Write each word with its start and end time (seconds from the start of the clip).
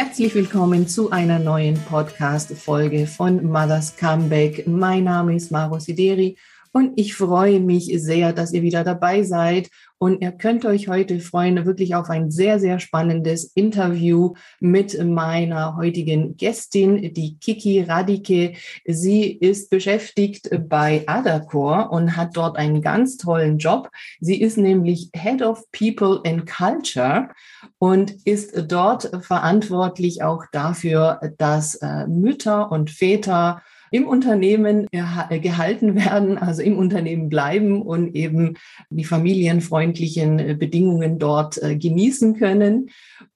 Herzlich 0.00 0.32
willkommen 0.36 0.86
zu 0.86 1.10
einer 1.10 1.40
neuen 1.40 1.74
Podcast-Folge 1.74 3.08
von 3.08 3.44
Mother's 3.44 3.96
Comeback. 3.96 4.64
Mein 4.68 5.02
Name 5.02 5.34
ist 5.34 5.50
Maro 5.50 5.80
Sideri 5.80 6.36
und 6.72 6.92
ich 6.96 7.14
freue 7.14 7.60
mich 7.60 7.90
sehr, 7.96 8.32
dass 8.32 8.52
ihr 8.52 8.62
wieder 8.62 8.84
dabei 8.84 9.22
seid. 9.22 9.68
Und 10.00 10.22
ihr 10.22 10.30
könnt 10.30 10.64
euch 10.64 10.86
heute 10.86 11.18
freuen, 11.18 11.66
wirklich 11.66 11.96
auf 11.96 12.08
ein 12.08 12.30
sehr, 12.30 12.60
sehr 12.60 12.78
spannendes 12.78 13.44
Interview 13.54 14.34
mit 14.60 15.04
meiner 15.04 15.76
heutigen 15.76 16.36
Gästin, 16.36 17.12
die 17.14 17.36
Kiki 17.40 17.80
Radike. 17.80 18.52
Sie 18.86 19.24
ist 19.24 19.70
beschäftigt 19.70 20.50
bei 20.68 21.02
Adacor 21.06 21.90
und 21.90 22.16
hat 22.16 22.36
dort 22.36 22.56
einen 22.56 22.80
ganz 22.80 23.16
tollen 23.16 23.58
Job. 23.58 23.90
Sie 24.20 24.40
ist 24.40 24.56
nämlich 24.56 25.10
Head 25.14 25.42
of 25.42 25.64
People 25.72 26.20
and 26.24 26.46
Culture 26.46 27.30
und 27.78 28.24
ist 28.24 28.70
dort 28.70 29.10
verantwortlich 29.24 30.22
auch 30.22 30.44
dafür, 30.52 31.20
dass 31.38 31.74
äh, 31.76 32.06
Mütter 32.06 32.70
und 32.70 32.90
Väter 32.90 33.62
im 33.90 34.06
Unternehmen 34.06 34.86
gehalten 34.90 35.94
werden, 35.94 36.38
also 36.38 36.62
im 36.62 36.78
Unternehmen 36.78 37.28
bleiben 37.28 37.82
und 37.82 38.14
eben 38.14 38.56
die 38.90 39.04
familienfreundlichen 39.04 40.38
äh, 40.38 40.54
Bedingungen 40.54 41.18
dort 41.18 41.62
äh, 41.62 41.76
genießen 41.76 42.36
können. 42.38 42.90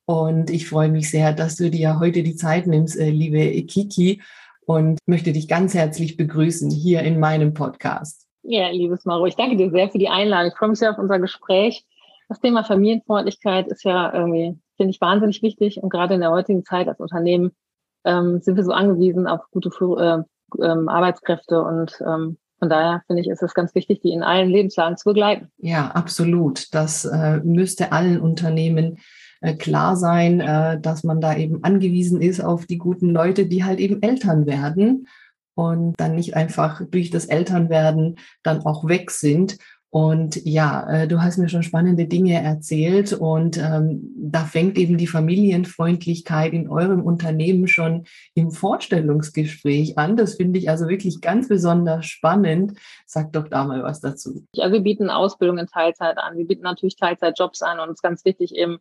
Und 0.04 0.50
ich 0.50 0.68
freue 0.68 0.88
mich 0.88 1.10
sehr, 1.10 1.32
dass 1.32 1.56
du 1.56 1.70
dir 1.70 1.98
heute 1.98 2.22
die 2.22 2.36
Zeit 2.36 2.66
nimmst, 2.66 2.98
äh, 2.98 3.10
liebe 3.10 3.62
Kiki, 3.62 4.20
und 4.64 4.98
möchte 5.06 5.32
dich 5.32 5.48
ganz 5.48 5.74
herzlich 5.74 6.16
begrüßen 6.16 6.70
hier 6.70 7.00
in 7.02 7.18
meinem 7.18 7.52
Podcast. 7.52 8.28
Ja, 8.42 8.68
liebes 8.70 9.04
Maro, 9.04 9.26
ich 9.26 9.36
danke 9.36 9.56
dir 9.56 9.70
sehr 9.70 9.88
für 9.88 9.98
die 9.98 10.08
Einladung. 10.08 10.50
Ich 10.52 10.58
freue 10.58 10.68
mich 10.70 10.78
sehr 10.78 10.90
auf 10.90 10.98
unser 10.98 11.18
Gespräch. 11.18 11.84
Das 12.28 12.40
Thema 12.40 12.64
Familienfreundlichkeit 12.64 13.68
ist 13.68 13.84
ja 13.84 14.12
irgendwie, 14.12 14.58
finde 14.76 14.90
ich, 14.90 15.00
wahnsinnig 15.00 15.42
wichtig. 15.42 15.82
Und 15.82 15.90
gerade 15.90 16.14
in 16.14 16.20
der 16.20 16.30
heutigen 16.30 16.64
Zeit 16.64 16.88
als 16.88 16.98
Unternehmen 16.98 17.52
ähm, 18.04 18.40
sind 18.40 18.56
wir 18.56 18.64
so 18.64 18.72
angewiesen 18.72 19.26
auf 19.26 19.42
gute 19.50 19.68
äh, 19.68 20.22
ähm, 20.62 20.88
Arbeitskräfte 20.88 21.62
und 21.62 22.02
ähm, 22.06 22.38
von 22.58 22.70
daher 22.70 23.02
finde 23.08 23.22
ich, 23.22 23.28
ist 23.28 23.42
es 23.42 23.54
ganz 23.54 23.74
wichtig, 23.74 24.00
die 24.02 24.12
in 24.12 24.22
allen 24.22 24.48
Lebenslagen 24.48 24.96
zu 24.96 25.10
begleiten. 25.10 25.50
Ja, 25.58 25.88
absolut. 25.88 26.72
Das 26.72 27.04
äh, 27.04 27.38
müsste 27.42 27.90
allen 27.90 28.20
Unternehmen 28.20 28.98
äh, 29.40 29.54
klar 29.54 29.96
sein, 29.96 30.38
äh, 30.38 30.80
dass 30.80 31.02
man 31.02 31.20
da 31.20 31.34
eben 31.36 31.64
angewiesen 31.64 32.22
ist 32.22 32.40
auf 32.40 32.66
die 32.66 32.78
guten 32.78 33.10
Leute, 33.10 33.46
die 33.46 33.64
halt 33.64 33.80
eben 33.80 34.00
Eltern 34.00 34.46
werden 34.46 35.08
und 35.54 35.98
dann 35.98 36.14
nicht 36.14 36.36
einfach 36.36 36.82
durch 36.88 37.10
das 37.10 37.26
Elternwerden 37.26 38.18
dann 38.44 38.60
auch 38.64 38.86
weg 38.86 39.10
sind 39.10 39.58
und 39.94 40.46
ja, 40.46 40.88
äh, 40.88 41.06
du 41.06 41.20
hast 41.20 41.36
mir 41.36 41.50
schon 41.50 41.62
spannende 41.62 42.06
Dinge 42.06 42.42
erzählt 42.42 43.12
und 43.12 43.58
ähm, 43.58 44.10
da 44.16 44.44
fängt 44.44 44.78
eben 44.78 44.96
die 44.96 45.06
Familienfreundlichkeit 45.06 46.54
in 46.54 46.70
eurem 46.70 47.02
Unternehmen 47.02 47.68
schon 47.68 48.06
im 48.32 48.52
Vorstellungsgespräch 48.52 49.98
an. 49.98 50.16
Das 50.16 50.36
finde 50.36 50.58
ich 50.58 50.70
also 50.70 50.88
wirklich 50.88 51.20
ganz 51.20 51.48
besonders 51.48 52.06
spannend. 52.06 52.78
Sag 53.04 53.34
doch 53.34 53.48
da 53.48 53.64
mal 53.64 53.82
was 53.82 54.00
dazu. 54.00 54.46
Also 54.56 54.72
wir 54.72 54.80
bieten 54.80 55.10
Ausbildung 55.10 55.58
in 55.58 55.66
Teilzeit 55.66 56.16
an. 56.16 56.38
Wir 56.38 56.46
bieten 56.46 56.62
natürlich 56.62 56.96
Teilzeitjobs 56.96 57.60
an 57.60 57.78
und 57.78 57.90
es 57.90 57.96
ist 57.96 58.02
ganz 58.02 58.24
wichtig 58.24 58.54
eben 58.54 58.78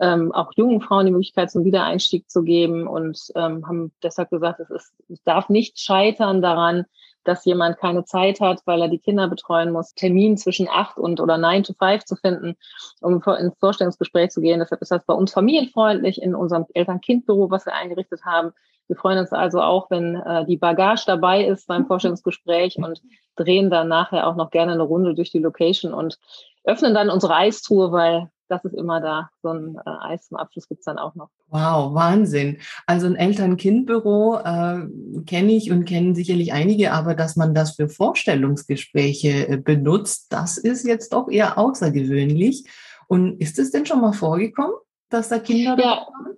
ähm, 0.00 0.32
auch 0.32 0.50
jungen 0.56 0.80
Frauen 0.80 1.04
die 1.04 1.12
Möglichkeit 1.12 1.50
zum 1.50 1.66
Wiedereinstieg 1.66 2.30
zu 2.30 2.42
geben 2.42 2.86
und 2.86 3.20
ähm, 3.36 3.68
haben 3.68 3.92
deshalb 4.02 4.30
gesagt, 4.30 4.60
es, 4.60 4.70
ist, 4.70 4.94
es 5.10 5.22
darf 5.24 5.50
nicht 5.50 5.78
scheitern 5.78 6.40
daran, 6.40 6.86
dass 7.24 7.44
jemand 7.44 7.78
keine 7.78 8.04
Zeit 8.04 8.40
hat, 8.40 8.62
weil 8.66 8.80
er 8.82 8.88
die 8.88 8.98
Kinder 8.98 9.28
betreuen 9.28 9.72
muss, 9.72 9.94
Termin 9.94 10.36
zwischen 10.36 10.68
acht 10.68 10.98
und 10.98 11.20
oder 11.20 11.38
nine 11.38 11.62
to 11.62 11.72
five 11.72 12.04
zu 12.04 12.16
finden, 12.16 12.56
um 13.00 13.22
ins 13.22 13.58
Vorstellungsgespräch 13.58 14.30
zu 14.30 14.40
gehen. 14.40 14.60
Deshalb 14.60 14.82
ist 14.82 14.90
das 14.90 15.04
bei 15.04 15.14
uns 15.14 15.32
familienfreundlich 15.32 16.22
in 16.22 16.34
unserem 16.34 16.66
Eltern-Kind-Büro, 16.74 17.50
was 17.50 17.66
wir 17.66 17.74
eingerichtet 17.74 18.24
haben. 18.24 18.52
Wir 18.86 18.96
freuen 18.96 19.18
uns 19.18 19.32
also 19.32 19.60
auch, 19.60 19.90
wenn 19.90 20.16
äh, 20.16 20.44
die 20.44 20.58
Bagage 20.58 21.04
dabei 21.06 21.44
ist 21.44 21.66
beim 21.66 21.86
Vorstellungsgespräch 21.88 22.76
und 22.76 23.00
drehen 23.36 23.70
dann 23.70 23.88
nachher 23.88 24.26
auch 24.26 24.36
noch 24.36 24.50
gerne 24.50 24.72
eine 24.72 24.82
Runde 24.82 25.14
durch 25.14 25.30
die 25.30 25.38
Location 25.38 25.94
und 25.94 26.18
öffnen 26.64 26.94
dann 26.94 27.10
unsere 27.10 27.34
Eistruhe, 27.34 27.92
weil 27.92 28.30
das 28.48 28.64
ist 28.64 28.74
immer 28.74 29.00
da. 29.00 29.30
So 29.42 29.50
ein 29.50 29.76
äh, 29.84 30.12
Eis 30.12 30.28
zum 30.28 30.36
Abschluss 30.36 30.68
gibt's 30.68 30.84
dann 30.84 30.98
auch 30.98 31.14
noch. 31.14 31.28
Wow, 31.48 31.94
Wahnsinn. 31.94 32.58
Also 32.86 33.06
ein 33.06 33.16
Eltern-Kind-Büro 33.16 34.36
äh, 34.36 34.86
kenne 35.26 35.52
ich 35.52 35.70
und 35.70 35.84
kennen 35.84 36.14
sicherlich 36.14 36.52
einige, 36.52 36.92
aber 36.92 37.14
dass 37.14 37.36
man 37.36 37.54
das 37.54 37.76
für 37.76 37.88
Vorstellungsgespräche 37.88 39.48
äh, 39.48 39.56
benutzt, 39.56 40.32
das 40.32 40.58
ist 40.58 40.86
jetzt 40.86 41.12
doch 41.12 41.28
eher 41.28 41.58
außergewöhnlich. 41.58 42.64
Und 43.06 43.40
ist 43.40 43.58
es 43.58 43.70
denn 43.70 43.86
schon 43.86 44.00
mal 44.00 44.12
vorgekommen, 44.12 44.74
dass 45.10 45.28
da 45.28 45.38
Kinder 45.38 45.76
ja. 45.78 45.84
waren? 45.84 46.36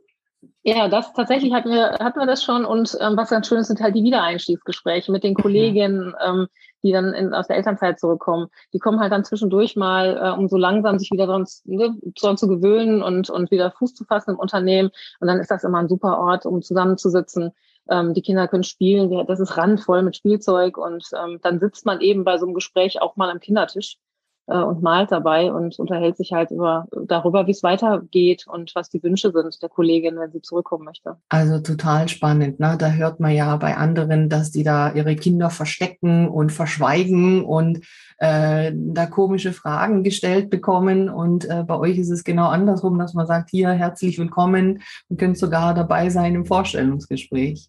Ja, 0.62 0.88
das 0.88 1.12
tatsächlich 1.12 1.53
hatten 1.53 1.70
wir, 1.70 1.92
hatten 2.00 2.19
wir 2.19 2.26
das 2.26 2.42
schon. 2.42 2.65
Und 2.65 2.98
ähm, 3.00 3.16
was 3.16 3.31
ganz 3.31 3.47
schön 3.47 3.59
ist, 3.59 3.69
sind 3.69 3.81
halt 3.81 3.94
die 3.94 4.03
Wiedereinstiegsgespräche 4.03 5.12
mit 5.12 5.22
den. 5.22 5.34
Kolleginnen, 5.34 6.12
ähm, 6.26 6.48
die 6.86 6.92
dann 6.92 7.12
in, 7.12 7.34
aus 7.34 7.48
der 7.48 7.56
Elternzeit 7.56 7.98
zurückkommen. 7.98 8.48
Die 8.72 8.78
kommen 8.78 9.00
halt 9.00 9.12
dann 9.12 9.24
zwischendurch 9.24 9.76
mal, 9.76 10.16
äh, 10.16 10.38
um 10.38 10.48
so 10.48 10.56
langsam 10.56 10.98
sich 10.98 11.10
wieder 11.10 11.26
dran, 11.26 11.47
ne, 11.64 11.97
dran 12.19 12.36
zu 12.36 12.48
gewöhnen 12.48 13.02
und, 13.02 13.28
und 13.28 13.50
wieder 13.50 13.70
Fuß 13.72 13.94
zu 13.94 14.04
fassen 14.04 14.32
im 14.32 14.38
Unternehmen. 14.38 14.91
Und 15.20 15.28
dann 15.28 15.41
ist 15.41 15.50
das 15.50 15.64
immer 15.64 15.78
ein 15.78 15.88
super 15.88 16.19
Ort, 16.19 16.47
um 16.47 16.62
zusammenzusitzen. 16.62 17.52
Ähm, 17.88 18.14
die 18.14 18.22
Kinder 18.22 18.48
können 18.48 18.64
spielen, 18.64 19.26
das 19.26 19.41
ist 19.41 19.56
randvoll 19.56 20.02
mit 20.02 20.16
Spielzeug 20.16 20.76
und 20.76 21.08
ähm, 21.16 21.38
dann 21.42 21.60
sitzt 21.60 21.86
man 21.86 22.00
eben 22.00 22.24
bei 22.24 22.36
so 22.38 22.47
einem 22.47 22.54
Gespräch 22.54 23.00
auch 23.00 23.16
mal 23.16 23.30
am 23.30 23.38
Kindertisch 23.38 23.98
äh, 24.47 24.59
und 24.59 24.83
malt 24.83 25.12
dabei 25.12 25.53
und 25.53 25.79
unterhält 25.79 26.17
sich 26.17 26.33
halt 26.33 26.51
über 26.51 26.87
darüber, 27.07 27.47
wie 27.47 27.53
es 27.53 27.62
weitergeht 27.62 28.47
und 28.47 28.75
was 28.75 28.89
die 28.89 29.03
Wünsche 29.03 29.33
sind 29.33 29.62
der 29.62 29.69
Kollegin, 29.69 30.19
wenn 30.19 30.33
sie 30.33 30.43
zurückkommen 30.43 30.84
möchte. 30.84 31.17
Also 31.29 31.61
total 31.61 32.09
spannend. 32.09 32.61
Ne? 32.61 32.77
Da 32.79 32.91
hört 32.91 33.21
man 33.21 33.33
ja 33.33 33.57
bei 33.57 33.77
anderen, 33.77 34.29
dass 34.29 34.51
die 34.51 34.62
da 34.62 34.93
ihre 34.93 35.17
Kinder 35.17 35.51
verstecken 35.51 36.29
und 36.29 36.53
verschweigen 36.53 37.45
und 37.45 37.81
äh, 38.19 38.73
da 38.75 39.07
komische 39.07 39.53
Fragen 39.53 40.03
gestellt 40.03 40.51
bekommen. 40.51 41.09
Und 41.09 41.49
äh, 41.49 41.65
bei 41.65 41.77
euch 41.78 41.99
ist 41.99 42.11
es 42.11 42.25
genau 42.25 42.47
andersrum, 42.47 42.99
dass 42.99 43.15
man 43.15 43.27
sagt, 43.27 43.51
hier 43.51 43.71
herzlich 43.71 44.19
willkommen 44.19 44.83
und 45.09 45.19
könnt 45.19 45.39
sogar 45.39 45.75
dabei 45.75 46.09
sein 46.11 46.34
im 46.34 46.47
Vorstellungsgespräch. 46.47 47.69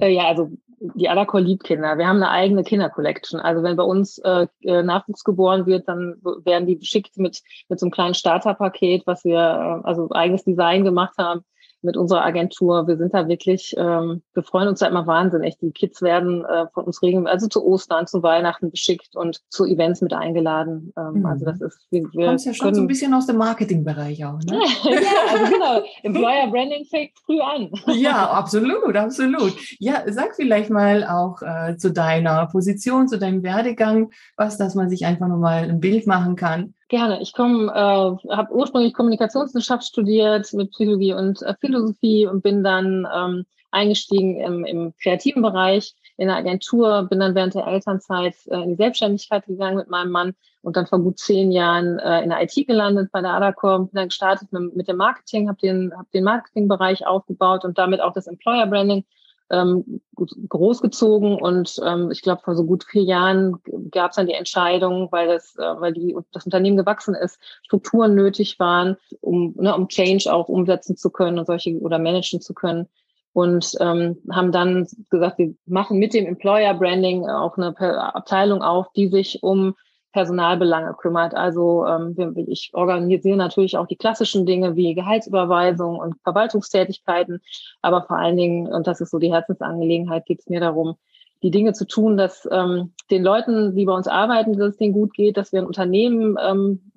Äh, 0.00 0.12
ja 0.12 0.26
also 0.26 0.50
die 0.78 1.08
Adacor 1.08 1.40
liebt 1.40 1.64
Kinder. 1.64 1.96
Wir 1.96 2.06
haben 2.06 2.22
eine 2.22 2.30
eigene 2.30 2.62
Kindercollection. 2.62 3.40
Also 3.40 3.62
wenn 3.62 3.76
bei 3.76 3.82
uns 3.82 4.18
äh, 4.18 4.46
äh, 4.60 4.82
Nachwuchs 4.82 5.24
geboren 5.24 5.66
wird, 5.66 5.88
dann 5.88 6.16
werden 6.44 6.66
die 6.66 6.76
beschickt 6.76 7.16
mit, 7.16 7.42
mit 7.68 7.80
so 7.80 7.86
einem 7.86 7.92
kleinen 7.92 8.14
Starterpaket, 8.14 9.06
was 9.06 9.24
wir, 9.24 9.38
äh, 9.38 9.86
also 9.86 10.10
eigenes 10.10 10.44
Design 10.44 10.84
gemacht 10.84 11.14
haben 11.18 11.44
mit 11.86 11.96
unserer 11.96 12.24
Agentur. 12.24 12.86
Wir 12.86 12.98
sind 12.98 13.14
da 13.14 13.28
wirklich, 13.28 13.74
ähm, 13.78 14.22
wir 14.34 14.42
freuen 14.42 14.68
uns 14.68 14.80
da 14.80 14.86
immer 14.86 15.06
wahnsinnig. 15.06 15.56
Die 15.58 15.70
Kids 15.70 16.02
werden 16.02 16.44
äh, 16.44 16.66
von 16.74 16.84
uns 16.84 17.00
regelmäßig, 17.00 17.32
also 17.32 17.46
zu 17.46 17.64
Ostern, 17.64 18.06
zu 18.06 18.22
Weihnachten 18.22 18.70
beschickt 18.70 19.16
und 19.16 19.40
zu 19.48 19.64
Events 19.64 20.02
mit 20.02 20.12
eingeladen. 20.12 20.92
Ähm, 20.98 21.20
mhm. 21.20 21.26
Also 21.26 21.46
das 21.46 21.60
ist, 21.60 21.86
wir, 21.90 22.02
wir 22.12 22.26
Kommst 22.26 22.44
ja 22.44 22.52
schon 22.52 22.64
können, 22.66 22.74
so 22.74 22.80
ein 22.82 22.86
bisschen 22.88 23.14
aus 23.14 23.26
dem 23.26 23.36
Marketingbereich 23.36 24.24
auch, 24.24 24.38
ne? 24.40 24.58
ja, 24.84 25.32
also 25.32 25.52
genau. 25.52 25.82
Employer 26.02 26.48
Branding 26.50 26.84
fängt 26.84 27.12
früh 27.24 27.40
an. 27.40 27.70
ja, 27.94 28.28
absolut, 28.30 28.96
absolut. 28.96 29.54
Ja, 29.78 30.02
sag 30.08 30.34
vielleicht 30.34 30.70
mal 30.70 31.04
auch 31.04 31.40
äh, 31.40 31.76
zu 31.76 31.92
deiner 31.92 32.46
Position, 32.46 33.08
zu 33.08 33.18
deinem 33.18 33.42
Werdegang, 33.42 34.10
was, 34.36 34.58
dass 34.58 34.74
man 34.74 34.90
sich 34.90 35.06
einfach 35.06 35.28
nochmal 35.28 35.70
ein 35.70 35.80
Bild 35.80 36.06
machen 36.06 36.36
kann. 36.36 36.74
Gerne. 36.88 37.20
Ich 37.20 37.32
komme, 37.32 37.72
äh, 37.72 38.32
habe 38.32 38.54
ursprünglich 38.54 38.94
Kommunikationswissenschaft 38.94 39.84
studiert 39.84 40.52
mit 40.52 40.70
Psychologie 40.70 41.14
und 41.14 41.42
äh, 41.42 41.54
Philosophie 41.60 42.26
und 42.26 42.42
bin 42.42 42.62
dann 42.62 43.06
ähm, 43.12 43.44
eingestiegen 43.72 44.40
im, 44.40 44.64
im 44.64 44.94
kreativen 45.02 45.42
Bereich 45.42 45.94
in 46.16 46.28
der 46.28 46.36
Agentur, 46.36 47.02
bin 47.10 47.18
dann 47.18 47.34
während 47.34 47.54
der 47.54 47.66
Elternzeit 47.66 48.34
äh, 48.46 48.62
in 48.62 48.70
die 48.70 48.76
Selbstständigkeit 48.76 49.46
gegangen 49.46 49.76
mit 49.76 49.90
meinem 49.90 50.12
Mann 50.12 50.34
und 50.62 50.76
dann 50.76 50.86
vor 50.86 51.00
gut 51.00 51.18
zehn 51.18 51.50
Jahren 51.50 51.98
äh, 51.98 52.22
in 52.22 52.30
der 52.30 52.42
IT 52.42 52.54
gelandet 52.66 53.10
bei 53.10 53.20
der 53.20 53.34
Adacor, 53.34 53.80
bin 53.80 53.90
dann 53.92 54.08
gestartet 54.08 54.52
mit, 54.52 54.76
mit 54.76 54.88
dem 54.88 54.96
Marketing, 54.96 55.48
habe 55.48 55.58
den, 55.58 55.92
hab 55.96 56.10
den 56.12 56.24
Marketingbereich 56.24 57.04
aufgebaut 57.04 57.64
und 57.64 57.78
damit 57.78 58.00
auch 58.00 58.12
das 58.12 58.28
Employer 58.28 58.66
Branding 58.66 59.04
ähm, 59.50 60.00
großgezogen 60.48 61.36
und 61.36 61.80
ähm, 61.84 62.10
ich 62.10 62.22
glaube 62.22 62.42
vor 62.42 62.56
so 62.56 62.64
gut 62.64 62.84
vier 62.84 63.02
Jahren 63.02 63.56
gab 63.90 64.10
es 64.10 64.16
dann 64.16 64.26
die 64.26 64.34
Entscheidung, 64.34 65.08
weil 65.12 65.28
das, 65.28 65.54
äh, 65.56 65.80
weil 65.80 65.92
die 65.92 66.16
das 66.32 66.44
Unternehmen 66.44 66.76
gewachsen 66.76 67.14
ist, 67.14 67.38
Strukturen 67.62 68.14
nötig 68.14 68.58
waren, 68.58 68.96
um 69.20 69.54
ne, 69.56 69.74
um 69.74 69.88
Change 69.88 70.32
auch 70.32 70.48
umsetzen 70.48 70.96
zu 70.96 71.10
können 71.10 71.38
und 71.38 71.46
solche 71.46 71.78
oder 71.78 71.98
managen 71.98 72.40
zu 72.40 72.54
können. 72.54 72.88
Und 73.32 73.72
ähm, 73.80 74.16
haben 74.32 74.50
dann 74.50 74.88
gesagt, 75.10 75.38
wir 75.38 75.54
machen 75.66 75.98
mit 75.98 76.14
dem 76.14 76.24
Employer 76.24 76.72
Branding 76.72 77.28
auch 77.28 77.58
eine 77.58 77.78
Abteilung 78.14 78.62
auf, 78.62 78.90
die 78.92 79.08
sich 79.08 79.42
um 79.42 79.74
Personalbelange 80.16 80.94
kümmert. 80.94 81.34
Also 81.34 81.84
ähm, 81.84 82.16
ich 82.48 82.70
organisiere 82.72 83.36
natürlich 83.36 83.76
auch 83.76 83.86
die 83.86 83.96
klassischen 83.96 84.46
Dinge 84.46 84.74
wie 84.74 84.94
Gehaltsüberweisung 84.94 85.98
und 85.98 86.14
Verwaltungstätigkeiten, 86.22 87.42
aber 87.82 88.00
vor 88.04 88.16
allen 88.16 88.38
Dingen, 88.38 88.66
und 88.66 88.86
das 88.86 89.02
ist 89.02 89.10
so 89.10 89.18
die 89.18 89.30
Herzensangelegenheit, 89.30 90.24
geht 90.24 90.40
es 90.40 90.48
mir 90.48 90.60
darum, 90.60 90.96
die 91.42 91.50
Dinge 91.50 91.74
zu 91.74 91.86
tun, 91.86 92.16
dass 92.16 92.48
ähm, 92.50 92.94
den 93.10 93.22
Leuten, 93.22 93.76
die 93.76 93.84
bei 93.84 93.92
uns 93.92 94.08
arbeiten, 94.08 94.56
dass 94.56 94.70
es 94.70 94.76
denen 94.78 94.94
gut 94.94 95.12
geht, 95.12 95.36
dass 95.36 95.52
wir 95.52 95.60
ein 95.60 95.66
Unternehmen 95.66 96.38
ähm, 96.42 96.92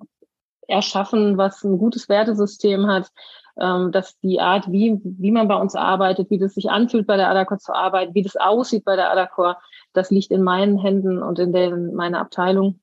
erschaffen, 0.66 1.36
was 1.36 1.62
ein 1.62 1.76
gutes 1.76 2.08
Wertesystem 2.08 2.86
hat, 2.86 3.12
ähm, 3.60 3.92
dass 3.92 4.18
die 4.20 4.40
Art, 4.40 4.72
wie, 4.72 4.98
wie 5.04 5.30
man 5.30 5.46
bei 5.46 5.56
uns 5.56 5.74
arbeitet, 5.74 6.30
wie 6.30 6.38
das 6.38 6.54
sich 6.54 6.70
anfühlt, 6.70 7.06
bei 7.06 7.18
der 7.18 7.28
Adacor 7.28 7.58
zu 7.58 7.74
arbeiten, 7.74 8.14
wie 8.14 8.22
das 8.22 8.36
aussieht 8.36 8.86
bei 8.86 8.96
der 8.96 9.10
Adacor, 9.10 9.58
das 9.92 10.10
liegt 10.10 10.30
in 10.30 10.42
meinen 10.42 10.78
Händen 10.78 11.22
und 11.22 11.38
in 11.38 11.52
der, 11.52 11.68
in 11.74 11.94
meiner 11.94 12.20
Abteilung. 12.20 12.80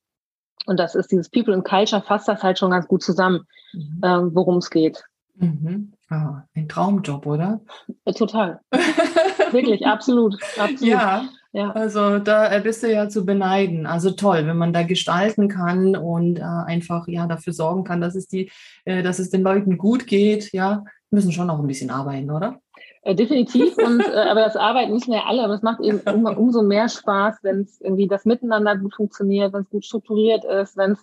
Und 0.66 0.80
das 0.80 0.96
ist 0.96 1.12
dieses 1.12 1.30
People 1.30 1.54
and 1.54 1.64
Culture, 1.64 2.02
fasst 2.02 2.28
das 2.28 2.44
halt 2.44 2.60
schon 2.60 2.72
ganz 2.72 2.88
gut 2.88 3.04
zusammen, 3.04 3.46
mhm. 3.74 4.02
ähm, 4.04 4.32
worum 4.34 4.58
es 4.58 4.70
geht. 4.70 5.04
Mhm. 5.36 5.94
Oh, 6.10 6.38
ein 6.56 6.68
Traumjob, 6.68 7.26
oder? 7.26 7.62
Ja, 8.06 8.14
total. 8.14 8.60
Wirklich, 9.52 9.86
absolut, 9.86 10.36
absolut. 10.58 10.82
Ja, 10.82 11.30
ja, 11.54 11.72
also 11.72 12.20
da 12.20 12.60
bist 12.60 12.84
du 12.84 12.92
ja 12.92 13.10
zu 13.10 13.26
beneiden. 13.26 13.86
Also 13.86 14.12
toll, 14.12 14.46
wenn 14.46 14.58
man 14.58 14.74
da 14.74 14.84
gestalten 14.84 15.48
kann 15.48 15.96
und 15.96 16.40
äh, 16.40 16.44
einfach 16.44 17.08
ja 17.08 17.28
dafür 17.28 17.54
sorgen 17.54 17.84
kann, 17.84 18.02
dass 18.02 18.16
es 18.16 18.28
die, 18.28 18.52
äh, 18.86 19.02
dass 19.04 19.20
es 19.20 19.30
den 19.30 19.42
Leuten 19.42 19.78
gut 19.78 20.08
geht. 20.08 20.52
Ja, 20.54 20.84
müssen 21.10 21.32
schon 21.32 21.48
noch 21.48 21.60
ein 21.60 21.68
bisschen 21.68 21.90
arbeiten, 21.90 22.32
oder? 22.32 22.60
Äh, 23.08 23.16
definitiv. 23.16 23.78
Und 23.78 24.02
äh, 24.02 24.20
aber 24.30 24.42
das 24.42 24.58
Arbeiten 24.58 24.92
müssen 24.92 25.14
wir 25.14 25.26
alle, 25.26 25.42
aber 25.42 25.54
es 25.54 25.62
macht 25.62 25.80
eben 25.80 26.02
um, 26.14 26.26
umso 26.26 26.62
mehr 26.62 26.90
Spaß, 26.90 27.38
wenn 27.42 27.62
es 27.62 27.80
irgendwie 27.80 28.08
das 28.08 28.26
Miteinander 28.26 28.76
gut 28.76 28.96
funktioniert, 28.96 29.54
wenn 29.54 29.62
es 29.62 29.70
gut 29.70 29.86
strukturiert 29.86 30.44
ist, 30.44 30.76
wenn 30.76 30.92
es 30.92 31.00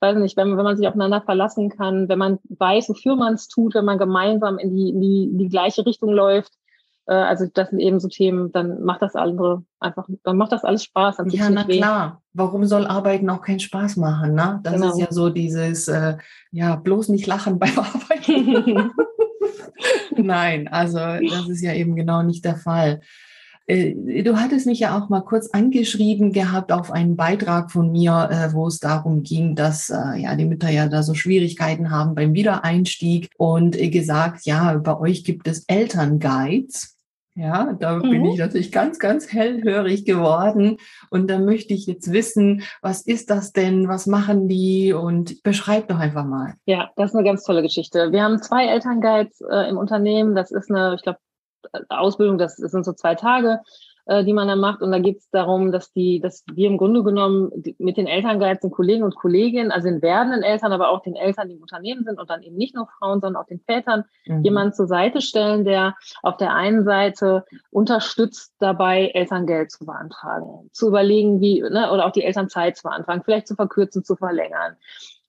weiß 0.00 0.18
nicht, 0.18 0.36
wenn, 0.36 0.54
wenn 0.54 0.64
man 0.64 0.76
sich 0.76 0.86
aufeinander 0.86 1.22
verlassen 1.22 1.70
kann, 1.70 2.10
wenn 2.10 2.18
man 2.18 2.38
weiß, 2.50 2.90
wofür 2.90 3.16
man 3.16 3.32
es 3.32 3.48
tut, 3.48 3.74
wenn 3.74 3.86
man 3.86 3.96
gemeinsam 3.96 4.58
in 4.58 4.76
die, 4.76 4.90
in 4.90 5.00
die, 5.00 5.24
in 5.24 5.38
die 5.38 5.48
gleiche 5.48 5.86
Richtung 5.86 6.10
läuft, 6.10 6.52
äh, 7.06 7.14
also 7.14 7.46
das 7.54 7.70
sind 7.70 7.80
eben 7.80 8.00
so 8.00 8.08
Themen, 8.08 8.52
dann 8.52 8.82
macht 8.82 9.00
das 9.00 9.14
andere 9.14 9.64
einfach, 9.80 10.06
dann 10.24 10.36
macht 10.36 10.52
das 10.52 10.62
alles 10.62 10.84
Spaß. 10.84 11.16
Dann 11.16 11.30
ja, 11.30 11.48
na 11.48 11.64
klar. 11.64 12.22
Warum 12.34 12.66
soll 12.66 12.86
Arbeiten 12.86 13.30
auch 13.30 13.40
keinen 13.40 13.60
Spaß 13.60 13.96
machen? 13.96 14.34
Ne? 14.34 14.60
Das 14.62 14.74
genau. 14.74 14.88
ist 14.88 14.98
ja 14.98 15.06
so 15.08 15.30
dieses, 15.30 15.88
äh, 15.88 16.18
ja, 16.50 16.76
bloß 16.76 17.08
nicht 17.08 17.26
lachen 17.26 17.58
beim 17.58 17.78
Arbeiten. 17.78 18.90
Nein, 20.16 20.68
also 20.68 20.98
das 20.98 21.48
ist 21.48 21.62
ja 21.62 21.74
eben 21.74 21.96
genau 21.96 22.22
nicht 22.22 22.44
der 22.44 22.56
Fall. 22.56 23.00
Äh, 23.66 24.22
du 24.22 24.36
hattest 24.36 24.66
mich 24.66 24.78
ja 24.78 24.96
auch 24.96 25.08
mal 25.08 25.22
kurz 25.22 25.48
angeschrieben 25.50 26.32
gehabt 26.32 26.72
auf 26.72 26.92
einen 26.92 27.16
Beitrag 27.16 27.72
von 27.72 27.90
mir, 27.90 28.28
äh, 28.30 28.52
wo 28.52 28.68
es 28.68 28.78
darum 28.78 29.22
ging, 29.22 29.56
dass 29.56 29.90
äh, 29.90 30.20
ja 30.20 30.36
die 30.36 30.44
Mütter 30.44 30.70
ja 30.70 30.88
da 30.88 31.02
so 31.02 31.14
Schwierigkeiten 31.14 31.90
haben 31.90 32.14
beim 32.14 32.34
Wiedereinstieg 32.34 33.30
und 33.36 33.76
gesagt, 33.76 34.46
ja, 34.46 34.74
bei 34.74 34.98
euch 34.98 35.24
gibt 35.24 35.48
es 35.48 35.64
Elternguides. 35.66 36.95
Ja, 37.36 37.74
da 37.78 37.96
mhm. 37.96 38.10
bin 38.10 38.24
ich 38.24 38.38
natürlich 38.38 38.72
ganz, 38.72 38.98
ganz 38.98 39.30
hellhörig 39.30 40.06
geworden. 40.06 40.78
Und 41.10 41.28
da 41.28 41.38
möchte 41.38 41.74
ich 41.74 41.86
jetzt 41.86 42.10
wissen, 42.10 42.62
was 42.80 43.02
ist 43.02 43.28
das 43.28 43.52
denn? 43.52 43.88
Was 43.88 44.06
machen 44.06 44.48
die? 44.48 44.94
Und 44.94 45.42
beschreib 45.42 45.88
doch 45.88 45.98
einfach 45.98 46.24
mal. 46.24 46.54
Ja, 46.64 46.90
das 46.96 47.10
ist 47.10 47.14
eine 47.14 47.24
ganz 47.24 47.44
tolle 47.44 47.60
Geschichte. 47.60 48.10
Wir 48.10 48.22
haben 48.22 48.40
zwei 48.40 48.66
Elternguides 48.66 49.42
äh, 49.50 49.68
im 49.68 49.76
Unternehmen. 49.76 50.34
Das 50.34 50.50
ist 50.50 50.70
eine, 50.70 50.94
ich 50.94 51.02
glaube, 51.02 51.18
Ausbildung, 51.90 52.38
das, 52.38 52.56
das 52.56 52.70
sind 52.70 52.84
so 52.84 52.94
zwei 52.94 53.14
Tage 53.14 53.60
äh, 54.06 54.24
die 54.24 54.32
man 54.32 54.48
da 54.48 54.56
macht. 54.56 54.82
Und 54.82 54.92
da 54.92 54.98
geht 54.98 55.18
es 55.18 55.30
darum, 55.30 55.72
dass 55.72 55.92
die, 55.92 56.20
dass 56.20 56.44
wir 56.52 56.68
im 56.68 56.78
Grunde 56.78 57.02
genommen 57.02 57.50
mit 57.78 57.96
den 57.96 58.06
Elternguides, 58.06 58.60
den 58.60 58.70
Kollegen 58.70 59.02
und 59.02 59.14
Kolleginnen, 59.14 59.70
also 59.70 59.88
den 59.88 60.02
werdenden 60.02 60.42
Eltern, 60.42 60.72
aber 60.72 60.90
auch 60.90 61.02
den 61.02 61.16
Eltern, 61.16 61.48
die 61.48 61.54
im 61.54 61.62
Unternehmen 61.62 62.04
sind 62.04 62.18
und 62.18 62.30
dann 62.30 62.42
eben 62.42 62.56
nicht 62.56 62.74
nur 62.74 62.88
Frauen, 62.98 63.20
sondern 63.20 63.42
auch 63.42 63.46
den 63.46 63.60
Vätern, 63.60 64.04
mhm. 64.26 64.44
jemanden 64.44 64.74
zur 64.74 64.86
Seite 64.86 65.20
stellen, 65.20 65.64
der 65.64 65.96
auf 66.22 66.36
der 66.36 66.54
einen 66.54 66.84
Seite 66.84 67.44
unterstützt 67.70 68.54
dabei, 68.58 69.10
Elterngeld 69.14 69.70
zu 69.70 69.84
beantragen, 69.84 70.70
zu 70.72 70.88
überlegen, 70.88 71.40
wie, 71.40 71.60
ne, 71.60 71.90
oder 71.92 72.06
auch 72.06 72.12
die 72.12 72.22
Elternzeit 72.22 72.76
zu 72.76 72.84
beantragen, 72.84 73.22
vielleicht 73.24 73.48
zu 73.48 73.54
verkürzen, 73.54 74.04
zu 74.04 74.16
verlängern 74.16 74.76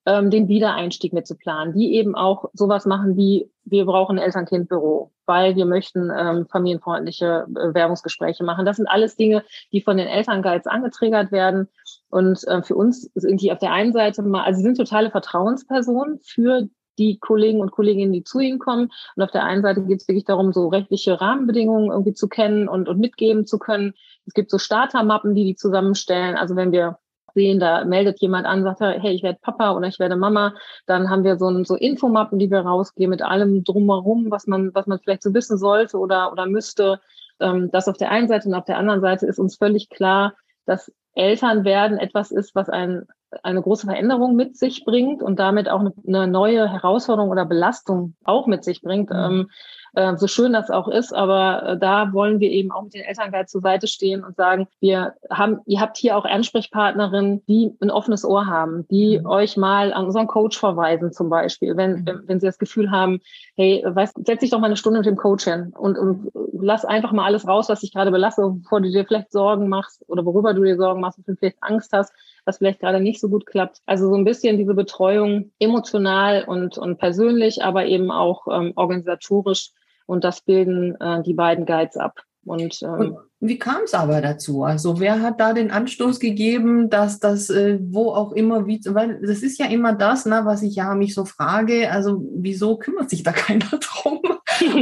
ähm, 0.07 0.31
den 0.31 0.47
Wiedereinstieg 0.47 1.11
mitzuplanen, 1.11 1.73
die 1.73 1.95
eben 1.95 2.15
auch 2.15 2.45
sowas 2.53 2.85
machen 2.85 3.17
wie, 3.17 3.51
wir 3.65 3.85
brauchen 3.85 4.17
Eltern-Kind-Büro, 4.17 5.11
weil 5.25 5.57
wir 5.57 5.65
möchten 5.65 6.09
ähm, 6.17 6.47
familienfreundliche 6.47 7.45
Bewerbungsgespräche 7.49 8.45
machen. 8.45 8.65
Das 8.65 8.77
sind 8.77 8.87
alles 8.87 9.17
Dinge, 9.17 9.43
die 9.73 9.81
von 9.81 9.97
den 9.97 10.07
Elternguides 10.07 10.65
angetriggert 10.65 11.33
werden. 11.33 11.67
Und 12.09 12.41
äh, 12.47 12.63
für 12.63 12.75
uns 12.75 13.11
sind 13.15 13.41
die 13.41 13.51
auf 13.51 13.59
der 13.59 13.73
einen 13.73 13.91
Seite 13.91 14.23
mal, 14.23 14.45
also 14.45 14.59
sie 14.59 14.63
sind 14.63 14.77
totale 14.77 15.11
Vertrauenspersonen 15.11 16.19
für 16.23 16.69
die 16.97 17.19
Kollegen 17.19 17.59
und 17.59 17.71
Kolleginnen, 17.71 18.13
die 18.13 18.23
zu 18.23 18.39
ihnen 18.39 18.59
kommen. 18.59 18.89
Und 19.17 19.23
auf 19.23 19.31
der 19.31 19.43
einen 19.43 19.61
Seite 19.61 19.83
geht 19.83 20.01
es 20.01 20.07
wirklich 20.07 20.25
darum, 20.25 20.53
so 20.53 20.69
rechtliche 20.69 21.19
Rahmenbedingungen 21.19 21.91
irgendwie 21.91 22.13
zu 22.13 22.29
kennen 22.29 22.69
und, 22.69 22.87
und 22.87 22.97
mitgeben 22.97 23.45
zu 23.45 23.59
können. 23.59 23.93
Es 24.25 24.33
gibt 24.33 24.49
so 24.49 24.57
Startermappen, 24.57 25.35
die 25.35 25.43
die 25.43 25.55
zusammenstellen. 25.55 26.37
Also 26.37 26.55
wenn 26.55 26.71
wir 26.71 26.97
sehen, 27.37 27.59
da 27.59 27.85
meldet 27.85 28.19
jemand 28.19 28.47
an, 28.47 28.63
sagt, 28.63 28.81
hey, 28.81 29.13
ich 29.13 29.21
werde 29.21 29.37
Papa 29.39 29.75
oder 29.75 29.87
ich 29.87 29.99
werde 29.99 30.15
Mama, 30.15 30.55
dann 30.87 31.11
haben 31.11 31.23
wir 31.23 31.37
so, 31.37 31.47
ein, 31.47 31.65
so 31.65 31.75
Infomappen, 31.75 32.39
die 32.39 32.49
wir 32.49 32.61
rausgeben 32.61 33.11
mit 33.11 33.21
allem 33.21 33.63
drumherum, 33.63 34.31
was 34.31 34.47
man, 34.47 34.73
was 34.73 34.87
man 34.87 34.99
vielleicht 34.99 35.21
so 35.21 35.35
wissen 35.35 35.59
sollte 35.59 35.99
oder, 35.99 36.31
oder 36.31 36.47
müsste. 36.47 36.99
Ähm, 37.39 37.69
das 37.71 37.87
auf 37.87 37.97
der 37.97 38.09
einen 38.09 38.27
Seite 38.27 38.49
und 38.49 38.55
auf 38.55 38.65
der 38.65 38.79
anderen 38.79 39.01
Seite 39.01 39.27
ist 39.27 39.37
uns 39.37 39.55
völlig 39.57 39.89
klar, 39.89 40.33
dass 40.65 40.91
Eltern 41.13 41.63
werden 41.63 41.99
etwas 41.99 42.31
ist, 42.31 42.55
was 42.55 42.69
ein, 42.69 43.05
eine 43.43 43.61
große 43.61 43.85
Veränderung 43.85 44.35
mit 44.35 44.57
sich 44.57 44.83
bringt 44.83 45.21
und 45.21 45.39
damit 45.39 45.69
auch 45.69 45.83
eine 46.07 46.27
neue 46.27 46.67
Herausforderung 46.67 47.29
oder 47.29 47.45
Belastung 47.45 48.15
auch 48.23 48.47
mit 48.47 48.63
sich 48.63 48.81
bringt. 48.81 49.11
Mhm. 49.11 49.49
Äh, 49.97 50.15
so 50.17 50.27
schön 50.27 50.53
das 50.53 50.69
auch 50.69 50.87
ist, 50.87 51.11
aber 51.11 51.63
äh, 51.63 51.77
da 51.79 52.13
wollen 52.13 52.39
wir 52.39 52.51
eben 52.51 52.71
auch 52.71 52.83
mit 52.83 52.93
den 52.93 53.01
Elternguides 53.01 53.51
zur 53.51 53.61
Seite 53.61 53.87
stehen 53.87 54.23
und 54.23 54.35
sagen, 54.35 54.67
wir 54.79 55.15
haben, 55.31 55.61
ihr 55.65 55.81
habt 55.81 55.97
hier 55.97 56.15
auch 56.15 56.23
Ansprechpartnerinnen, 56.23 57.43
die 57.47 57.75
ein 57.81 57.89
offenes 57.89 58.23
Ohr 58.23 58.45
haben, 58.45 58.87
die 58.91 59.17
mhm. 59.17 59.25
euch 59.25 59.57
mal 59.57 59.91
an 59.93 60.05
unseren 60.05 60.27
Coach 60.27 60.55
verweisen 60.55 61.11
zum 61.11 61.31
Beispiel, 61.31 61.75
wenn, 61.77 62.01
mhm. 62.01 62.21
wenn 62.27 62.39
sie 62.39 62.45
das 62.45 62.59
Gefühl 62.59 62.91
haben, 62.91 63.21
hey, 63.55 63.83
weißt, 63.87 64.23
setz 64.23 64.41
dich 64.41 64.51
doch 64.51 64.59
mal 64.59 64.67
eine 64.67 64.77
Stunde 64.77 64.99
mit 64.99 65.07
dem 65.07 65.15
Coach 65.15 65.45
hin 65.45 65.73
und, 65.75 65.97
und 65.97 66.31
lass 66.53 66.85
einfach 66.85 67.11
mal 67.11 67.25
alles 67.25 67.47
raus, 67.47 67.67
was 67.67 67.79
dich 67.79 67.91
gerade 67.91 68.11
belastet, 68.11 68.45
bevor 68.61 68.81
du 68.81 68.91
dir 68.91 69.03
vielleicht 69.03 69.31
Sorgen 69.31 69.67
machst 69.67 70.05
oder 70.07 70.23
worüber 70.25 70.53
du 70.53 70.61
dir 70.61 70.77
Sorgen 70.77 71.01
machst, 71.01 71.17
und 71.17 71.39
vielleicht 71.39 71.57
Angst 71.61 71.91
hast, 71.91 72.13
was 72.45 72.59
vielleicht 72.59 72.81
gerade 72.81 72.99
nicht 72.99 73.19
so 73.19 73.29
gut 73.29 73.47
klappt. 73.47 73.81
Also 73.87 74.09
so 74.09 74.15
ein 74.15 74.25
bisschen 74.25 74.57
diese 74.57 74.75
Betreuung 74.75 75.51
emotional 75.57 76.43
und, 76.43 76.77
und 76.77 76.99
persönlich, 76.99 77.63
aber 77.63 77.87
eben 77.87 78.11
auch 78.11 78.45
ähm, 78.51 78.73
organisatorisch. 78.75 79.71
Und 80.07 80.23
das 80.23 80.41
bilden 80.41 80.99
äh, 80.99 81.21
die 81.21 81.35
beiden 81.35 81.67
Guides 81.67 81.97
ab. 81.97 82.23
Und, 82.47 82.81
ähm, 82.81 82.93
und 82.93 83.17
wie 83.41 83.59
kam 83.59 83.83
es 83.83 83.93
aber 83.93 84.21
dazu? 84.21 84.63
Also 84.63 84.99
wer 84.99 85.21
hat 85.21 85.39
da 85.39 85.53
den 85.53 85.69
Anstoß 85.69 86.19
gegeben, 86.19 86.89
dass 86.89 87.19
das 87.19 87.49
äh, 87.49 87.77
wo 87.81 88.11
auch 88.11 88.31
immer 88.31 88.65
wie, 88.65 88.81
weil 88.85 89.19
das 89.21 89.43
ist 89.43 89.59
ja 89.59 89.67
immer 89.67 89.93
das, 89.93 90.25
ne, 90.25 90.41
was 90.45 90.63
ich 90.63 90.75
ja 90.75 90.95
mich 90.95 91.13
so 91.13 91.25
frage. 91.25 91.91
Also 91.91 92.25
wieso 92.35 92.77
kümmert 92.77 93.09
sich 93.09 93.23
da 93.23 93.31
keiner 93.33 93.65
drum? 93.79 94.21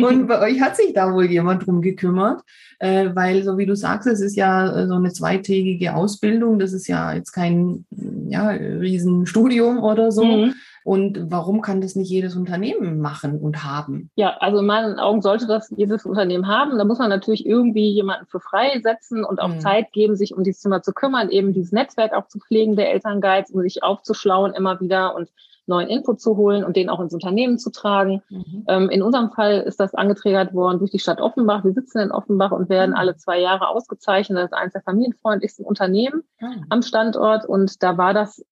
Und 0.04 0.28
bei 0.28 0.40
euch 0.42 0.62
hat 0.62 0.78
sich 0.78 0.94
da 0.94 1.12
wohl 1.12 1.26
jemand 1.26 1.66
drum 1.66 1.82
gekümmert, 1.82 2.44
äh, 2.80 3.10
weil 3.14 3.44
so 3.44 3.58
wie 3.58 3.66
du 3.66 3.76
sagst, 3.76 4.08
es 4.08 4.22
ist 4.22 4.36
ja 4.36 4.84
äh, 4.84 4.88
so 4.88 4.94
eine 4.94 5.12
zweitägige 5.12 5.96
Ausbildung. 5.96 6.60
Das 6.60 6.72
ist 6.72 6.88
ja 6.88 7.14
jetzt 7.14 7.32
kein 7.32 7.86
ja 8.28 8.50
Riesenstudium 8.50 9.80
oder 9.80 10.12
so. 10.12 10.24
Mhm. 10.24 10.54
Und 10.86 11.32
warum 11.32 11.62
kann 11.62 11.82
das 11.82 11.96
nicht 11.96 12.12
jedes 12.12 12.36
Unternehmen 12.36 13.02
machen 13.02 13.40
und 13.40 13.64
haben? 13.64 14.12
Ja, 14.14 14.38
also 14.38 14.60
in 14.60 14.68
meinen 14.68 15.00
Augen 15.00 15.24
sollte 15.24 15.48
das 15.48 15.74
jedes 15.76 16.06
Unternehmen 16.06 16.48
haben. 16.48 16.78
Da 16.78 16.86
muss 16.86 17.00
man 17.00 17.10
natürlich 17.10 17.44
irgendwie 17.44 17.90
jemanden 17.90 18.28
für 18.28 18.40
freisetzen 18.40 19.26
und 19.26 19.42
auch 19.42 19.48
mhm. 19.48 19.60
Zeit 19.60 19.92
geben, 19.94 20.16
sich 20.16 20.36
um 20.36 20.44
dieses 20.44 20.62
Thema 20.62 20.84
zu 20.84 20.94
kümmern, 20.94 21.32
eben 21.32 21.54
dieses 21.54 21.72
Netzwerk 21.72 22.14
auch 22.14 22.28
zu 22.28 22.38
pflegen 22.38 22.76
der 22.76 22.92
Elternguides, 22.92 23.50
um 23.50 23.64
sich 23.64 23.82
aufzuschlauen 23.82 24.54
immer 24.54 24.80
wieder 24.80 25.16
und 25.16 25.32
neuen 25.66 25.90
Input 25.90 26.22
zu 26.22 26.38
holen 26.38 26.64
und 26.64 26.76
den 26.76 26.90
auch 26.90 27.00
ins 27.00 27.16
Unternehmen 27.16 27.58
zu 27.58 27.72
tragen. 27.72 28.22
Mhm. 28.30 28.66
Ähm, 28.68 28.90
in 28.92 29.02
unserem 29.02 29.32
Fall 29.32 29.62
ist 29.62 29.80
das 29.80 29.96
angetriggert 29.96 30.54
worden 30.54 30.78
durch 30.78 30.92
die 30.92 31.00
Stadt 31.00 31.20
Offenbach. 31.20 31.64
Wir 31.64 31.74
sitzen 31.74 31.98
in 31.98 32.12
Offenbach 32.12 32.52
und 32.52 32.70
werden 32.70 32.92
mhm. 32.92 32.98
alle 32.98 33.16
zwei 33.16 33.40
Jahre 33.40 33.70
ausgezeichnet 33.70 34.38
als 34.38 34.54
eines 34.54 34.74
der 34.74 34.84
familienfreundlichsten 34.84 35.66
Unternehmen 35.66 36.24
mhm. 36.40 36.66
am 36.70 36.84
Standort. 36.84 37.46
Und 37.46 37.82
da 37.82 37.98
war 37.98 38.14
das, 38.14 38.46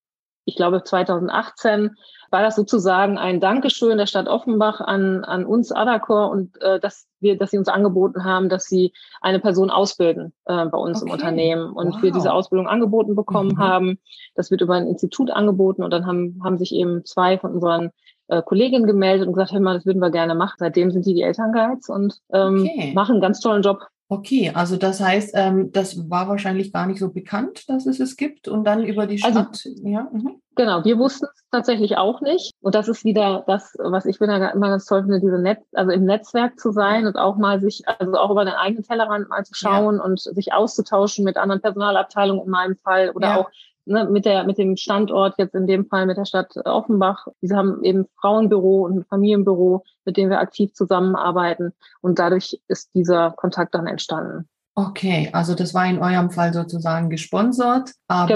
ich 0.46 0.56
glaube, 0.56 0.84
2018 0.84 1.96
war 2.32 2.42
das 2.42 2.56
sozusagen 2.56 3.18
ein 3.18 3.40
Dankeschön 3.40 3.98
der 3.98 4.08
Stadt 4.08 4.28
Offenbach 4.28 4.82
an, 4.82 5.24
an 5.24 5.46
uns 5.46 5.72
Adacor 5.72 6.32
und 6.32 6.60
äh, 6.62 6.80
dass 6.80 7.08
wir, 7.20 7.38
dass 7.38 7.52
sie 7.52 7.58
uns 7.58 7.68
angeboten 7.68 8.24
haben, 8.24 8.50
dass 8.50 8.66
sie 8.66 8.92
eine 9.22 9.40
Person 9.40 9.70
ausbilden 9.70 10.34
äh, 10.46 10.66
bei 10.66 10.78
uns 10.78 11.02
okay. 11.02 11.08
im 11.08 11.14
Unternehmen 11.14 11.72
und 11.72 11.94
wow. 11.94 12.02
wir 12.02 12.12
diese 12.12 12.34
Ausbildung 12.34 12.68
angeboten 12.68 13.16
bekommen 13.16 13.52
mhm. 13.52 13.60
haben. 13.60 14.00
Das 14.36 14.52
wird 14.52 14.62
über 14.62 14.74
ein 14.74 14.88
Institut 14.88 15.32
angeboten 15.32 15.84
und 15.84 15.92
dann 15.92 16.08
haben, 16.08 16.42
haben 16.44 16.58
sich 16.58 16.74
eben 16.74 17.06
zwei 17.06 17.38
von 17.38 17.54
unseren 17.54 17.92
äh, 18.28 18.42
Kolleginnen 18.42 18.88
gemeldet 18.88 19.28
und 19.28 19.34
gesagt, 19.34 19.52
hör 19.52 19.60
mal, 19.60 19.76
das 19.76 19.86
würden 19.86 20.02
wir 20.02 20.12
gerne 20.12 20.34
machen. 20.34 20.56
Seitdem 20.58 20.92
sind 20.92 21.06
die 21.06 21.14
die 21.14 21.22
Elternguides 21.22 21.90
und 21.90 22.20
ähm, 22.34 22.68
okay. 22.70 22.94
machen 22.96 23.14
einen 23.14 23.22
ganz 23.22 23.40
tollen 23.40 23.62
Job. 23.62 23.88
Okay, 24.10 24.51
also 24.53 24.77
das 24.77 25.00
heißt, 25.00 25.31
ähm, 25.33 25.72
das 25.72 26.10
war 26.10 26.27
wahrscheinlich 26.27 26.72
gar 26.72 26.86
nicht 26.86 27.00
so 27.00 27.12
bekannt, 27.12 27.67
dass 27.69 27.86
es 27.86 28.00
es 28.00 28.15
gibt 28.15 28.48
und 28.48 28.63
dann 28.65 28.83
über 28.83 29.07
die 29.07 29.24
also 29.24 29.39
Stadt, 29.39 29.62
also, 29.65 29.88
ja. 29.88 30.07
Mhm. 30.12 30.41
Genau, 30.55 30.86
wir 30.86 31.00
wussten 31.00 31.25
es 31.33 31.43
tatsächlich 31.51 31.98
auch 31.98 32.22
nicht 32.22 32.51
und 32.62 32.75
das 32.75 32.88
ist 32.88 33.05
wieder 33.05 33.43
das, 33.48 33.75
was 33.79 34.05
ich 34.05 34.22
immer 34.22 34.39
ganz 34.39 34.86
toll 34.86 35.01
finde, 35.01 35.19
diese 35.19 35.39
Netz, 35.39 35.63
also 35.74 35.91
im 35.91 36.05
Netzwerk 36.05 36.60
zu 36.60 36.72
sein 36.72 37.07
und 37.07 37.15
auch 37.15 37.38
mal 37.38 37.60
sich, 37.60 37.83
also 37.88 38.13
auch 38.13 38.29
über 38.29 38.45
den 38.45 38.53
eigenen 38.53 38.83
Tellerrand 38.83 39.29
mal 39.29 39.45
zu 39.45 39.55
schauen 39.55 39.95
ja. 39.95 40.03
und 40.03 40.19
sich 40.19 40.53
auszutauschen 40.53 41.25
mit 41.25 41.38
anderen 41.38 41.62
Personalabteilungen 41.62 42.43
in 42.43 42.51
meinem 42.51 42.77
Fall 42.83 43.12
oder 43.12 43.27
ja. 43.27 43.38
auch 43.38 43.50
ne, 43.86 44.06
mit 44.06 44.25
der, 44.25 44.44
mit 44.46 44.58
dem 44.58 44.75
Standort, 44.75 45.36
jetzt 45.38 45.56
in 45.56 45.68
dem 45.68 45.86
Fall 45.88 46.06
mit 46.06 46.18
der 46.18 46.25
Stadt 46.25 46.56
Offenbach. 46.66 47.28
Sie 47.42 47.56
haben 47.56 47.84
eben 47.84 48.06
Frauenbüro 48.20 48.86
und 48.86 49.00
ein 49.00 49.06
Familienbüro, 49.06 49.84
mit 50.06 50.18
dem 50.18 50.30
wir 50.30 50.40
aktiv 50.40 50.74
zusammenarbeiten. 50.74 51.74
Und 52.02 52.20
dadurch 52.20 52.62
ist 52.68 52.94
dieser 52.94 53.32
Kontakt 53.32 53.75
dann 53.75 53.88
entstanden. 53.88 54.48
Okay, 54.75 55.30
also 55.34 55.54
das 55.54 55.75
war 55.75 55.86
in 55.86 56.00
eurem 56.00 56.32
Fall 56.32 56.52
sozusagen 56.52 57.12
gesponsert, 57.12 57.92
aber 58.08 58.28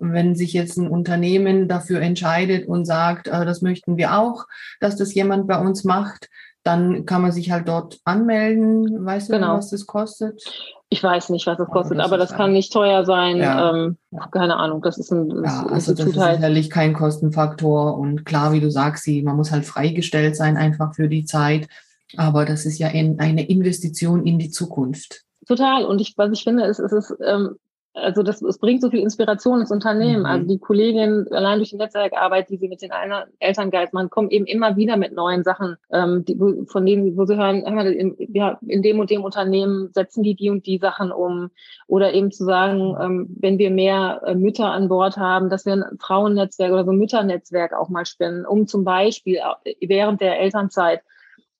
genau. 0.00 0.12
wenn 0.12 0.34
sich 0.34 0.52
jetzt 0.52 0.76
ein 0.76 0.88
Unternehmen 0.88 1.68
dafür 1.68 2.00
entscheidet 2.00 2.66
und 2.66 2.84
sagt, 2.84 3.28
äh, 3.28 3.44
das 3.44 3.62
möchten 3.62 3.96
wir 3.96 4.18
auch, 4.18 4.46
dass 4.80 4.96
das 4.96 5.14
jemand 5.14 5.46
bei 5.46 5.56
uns 5.56 5.84
macht, 5.84 6.30
dann 6.64 7.04
kann 7.04 7.22
man 7.22 7.30
sich 7.30 7.50
halt 7.50 7.68
dort 7.68 8.00
anmelden. 8.04 9.04
Weißt 9.04 9.28
du, 9.28 9.34
genau. 9.34 9.56
was 9.56 9.70
das 9.70 9.86
kostet? 9.86 10.42
Ich 10.88 11.02
weiß 11.02 11.28
nicht, 11.28 11.46
was 11.46 11.58
das 11.58 11.68
kostet, 11.68 11.98
aber 11.98 12.02
das, 12.02 12.06
aber 12.06 12.18
das 12.18 12.32
kann 12.32 12.52
nicht 12.52 12.72
teuer 12.72 13.04
sein. 13.04 13.36
Ja. 13.36 13.70
Ähm, 13.70 13.98
keine 14.30 14.56
Ahnung, 14.56 14.80
das 14.80 14.96
ist 14.96 15.12
ein 15.12 15.28
das 15.28 15.52
ja, 15.52 15.66
also 15.66 15.94
das 15.94 16.06
ist 16.06 16.16
halt. 16.18 16.36
sicherlich 16.36 16.70
kein 16.70 16.94
Kostenfaktor 16.94 17.98
und 17.98 18.24
klar, 18.24 18.52
wie 18.52 18.60
du 18.60 18.70
sagst, 18.70 19.04
sie, 19.04 19.22
man 19.22 19.36
muss 19.36 19.52
halt 19.52 19.66
freigestellt 19.66 20.36
sein 20.36 20.56
einfach 20.56 20.94
für 20.94 21.08
die 21.08 21.24
Zeit. 21.24 21.68
Aber 22.16 22.44
das 22.44 22.64
ist 22.64 22.78
ja 22.78 22.88
in, 22.88 23.18
eine 23.20 23.46
Investition 23.46 24.24
in 24.24 24.38
die 24.38 24.50
Zukunft. 24.50 25.24
Total. 25.46 25.84
Und 25.84 26.00
ich, 26.00 26.14
was 26.16 26.32
ich 26.32 26.44
finde, 26.44 26.64
ist, 26.64 26.78
ist 26.78 26.92
es 26.92 27.14
ähm, 27.24 27.56
also 27.94 28.24
das, 28.24 28.42
es 28.42 28.58
bringt 28.58 28.82
so 28.82 28.90
viel 28.90 29.00
Inspiration 29.00 29.60
ins 29.60 29.70
Unternehmen. 29.70 30.20
Mhm. 30.20 30.26
Also 30.26 30.48
die 30.48 30.58
Kollegin, 30.58 31.26
allein 31.30 31.58
durch 31.58 31.70
die 31.70 31.76
Netzwerkarbeit, 31.76 32.50
die 32.50 32.56
sie 32.56 32.68
mit 32.68 32.82
den 32.82 32.90
Elterngeist 33.38 33.94
machen, 33.94 34.10
kommen 34.10 34.30
eben 34.30 34.46
immer 34.46 34.76
wieder 34.76 34.96
mit 34.96 35.14
neuen 35.14 35.44
Sachen, 35.44 35.76
ähm, 35.92 36.24
die, 36.24 36.36
von 36.66 36.84
denen, 36.84 37.16
wo 37.16 37.24
sie 37.24 37.36
hören, 37.36 37.62
in, 37.62 38.16
ja, 38.18 38.58
in 38.66 38.82
dem 38.82 38.98
und 38.98 39.10
dem 39.10 39.22
Unternehmen 39.22 39.90
setzen 39.92 40.24
die 40.24 40.34
die 40.34 40.50
und 40.50 40.66
die 40.66 40.78
Sachen 40.78 41.12
um. 41.12 41.50
Oder 41.86 42.12
eben 42.14 42.32
zu 42.32 42.44
sagen, 42.44 42.96
ähm, 43.00 43.36
wenn 43.38 43.58
wir 43.58 43.70
mehr 43.70 44.22
äh, 44.26 44.34
Mütter 44.34 44.72
an 44.72 44.88
Bord 44.88 45.16
haben, 45.16 45.48
dass 45.48 45.64
wir 45.64 45.74
ein 45.74 45.98
Frauennetzwerk 46.00 46.72
oder 46.72 46.84
so 46.84 46.90
ein 46.90 46.98
Mütternetzwerk 46.98 47.74
auch 47.74 47.88
mal 47.88 48.06
spinnen, 48.06 48.44
um 48.44 48.66
zum 48.66 48.82
Beispiel 48.84 49.38
während 49.80 50.20
der 50.20 50.40
Elternzeit 50.40 51.02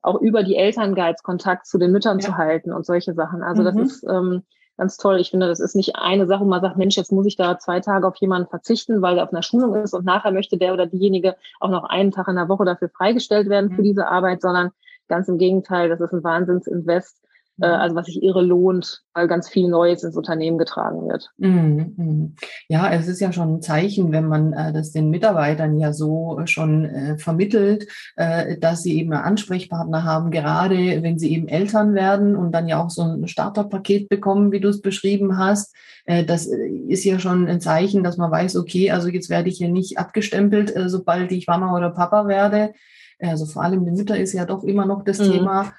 auch 0.03 0.21
über 0.21 0.43
die 0.43 0.57
Elternguides 0.57 1.23
Kontakt 1.23 1.67
zu 1.67 1.79
den 1.79 1.93
Müttern 1.93 2.19
ja. 2.19 2.26
zu 2.26 2.37
halten 2.37 2.73
und 2.73 2.85
solche 2.85 3.14
Sachen. 3.14 3.43
Also 3.43 3.62
mhm. 3.62 3.64
das 3.67 3.76
ist 3.76 4.05
ähm, 4.05 4.43
ganz 4.76 4.97
toll. 4.97 5.21
Ich 5.21 5.31
finde, 5.31 5.49
das 5.49 5.61
ist 5.61 5.76
nicht 5.76 5.97
eine 5.97 6.26
Sache, 6.26 6.45
wo 6.45 6.49
man 6.49 6.61
sagt, 6.61 6.76
Mensch, 6.76 6.97
jetzt 6.97 7.12
muss 7.12 7.26
ich 7.26 7.37
da 7.37 7.59
zwei 7.59 7.81
Tage 7.81 8.07
auf 8.07 8.16
jemanden 8.16 8.49
verzichten, 8.49 9.02
weil 9.02 9.19
er 9.19 9.25
auf 9.25 9.33
einer 9.33 9.43
Schulung 9.43 9.75
ist 9.76 9.95
und 9.95 10.04
nachher 10.04 10.33
möchte 10.33 10.59
der 10.59 10.73
oder 10.73 10.87
diejenige 10.87 11.37
auch 11.61 11.71
noch 11.71 11.85
einen 11.85 12.11
Tag 12.11 12.28
in 12.28 12.37
der 12.37 12.49
Woche 12.49 12.64
dafür 12.64 12.88
freigestellt 12.88 13.49
werden 13.49 13.71
mhm. 13.71 13.76
für 13.76 13.83
diese 13.83 14.09
Arbeit, 14.09 14.43
sondern 14.43 14.71
ganz 15.09 15.28
im 15.28 15.38
Gegenteil, 15.38 15.88
das 15.88 16.00
ist 16.00 16.12
ein 16.12 16.25
Wahnsinnsinvest, 16.25 17.23
mhm. 17.23 17.28
Also 17.61 17.95
was 17.95 18.07
sich 18.07 18.23
irre 18.23 18.43
lohnt, 18.43 19.03
weil 19.15 19.29
ganz 19.29 19.49
viel 19.49 19.69
Neues 19.69 20.03
ins 20.03 20.17
Unternehmen 20.17 20.59
getragen 20.59 21.09
wird. 21.09 21.31
Mhm, 21.39 21.95
mhm. 21.97 22.35
Ja, 22.69 22.91
es 22.93 23.07
ist 23.07 23.21
ja 23.21 23.33
schon 23.33 23.55
ein 23.55 23.63
Zeichen, 23.63 24.11
wenn 24.13 24.27
man 24.27 24.53
äh, 24.53 24.73
das 24.73 24.91
den 24.91 25.11
Mitarbeitern 25.11 25.79
ja 25.79 25.93
so 25.93 26.41
schon 26.47 26.85
äh, 26.85 27.19
vermittelt, 27.19 27.87
äh, 28.17 28.59
dass 28.59 28.83
sie 28.83 28.99
eben 28.99 29.13
Ansprechpartner 29.13 30.05
haben, 30.05 30.31
gerade 30.31 31.03
wenn 31.03 31.19
sie 31.19 31.33
eben 31.33 31.47
Eltern 31.47 31.95
werden 31.95 32.35
und 32.35 32.53
dann 32.53 32.67
ja 32.67 32.83
auch 32.83 32.91
so 32.91 33.03
ein 33.03 33.29
Starterpaket 33.29 34.09
bekommen, 34.09 34.51
wie 34.51 34.61
du 34.61 34.69
es 34.69 34.81
beschrieben 34.81 35.39
hast. 35.39 35.75
Äh, 36.07 36.25
das 36.25 36.47
äh, 36.47 36.67
ist 36.89 37.05
ja 37.05 37.21
schon 37.21 37.47
ein 37.47 37.61
Zeichen, 37.61 38.03
dass 38.03 38.17
man 38.17 38.31
weiß, 38.31 38.57
okay, 38.57 38.91
also 38.91 39.09
jetzt 39.09 39.31
werde 39.31 39.49
ich 39.49 39.59
hier 39.59 39.69
nicht 39.69 39.99
abgestempelt, 39.99 40.75
sobald 40.87 41.31
ich 41.31 41.47
Mama 41.47 41.77
oder 41.77 41.91
Papa 41.91 42.27
werde. 42.27 42.73
Also 43.21 43.47
vor 43.47 43.63
allem 43.63 43.85
die 43.85 43.93
Mütter 43.93 44.19
ist 44.19 44.33
ja 44.33 44.45
doch 44.45 44.65
immer 44.65 44.87
noch 44.87 45.05
das 45.05 45.19
mhm. 45.19 45.33
Thema 45.33 45.63
äh, 45.69 45.73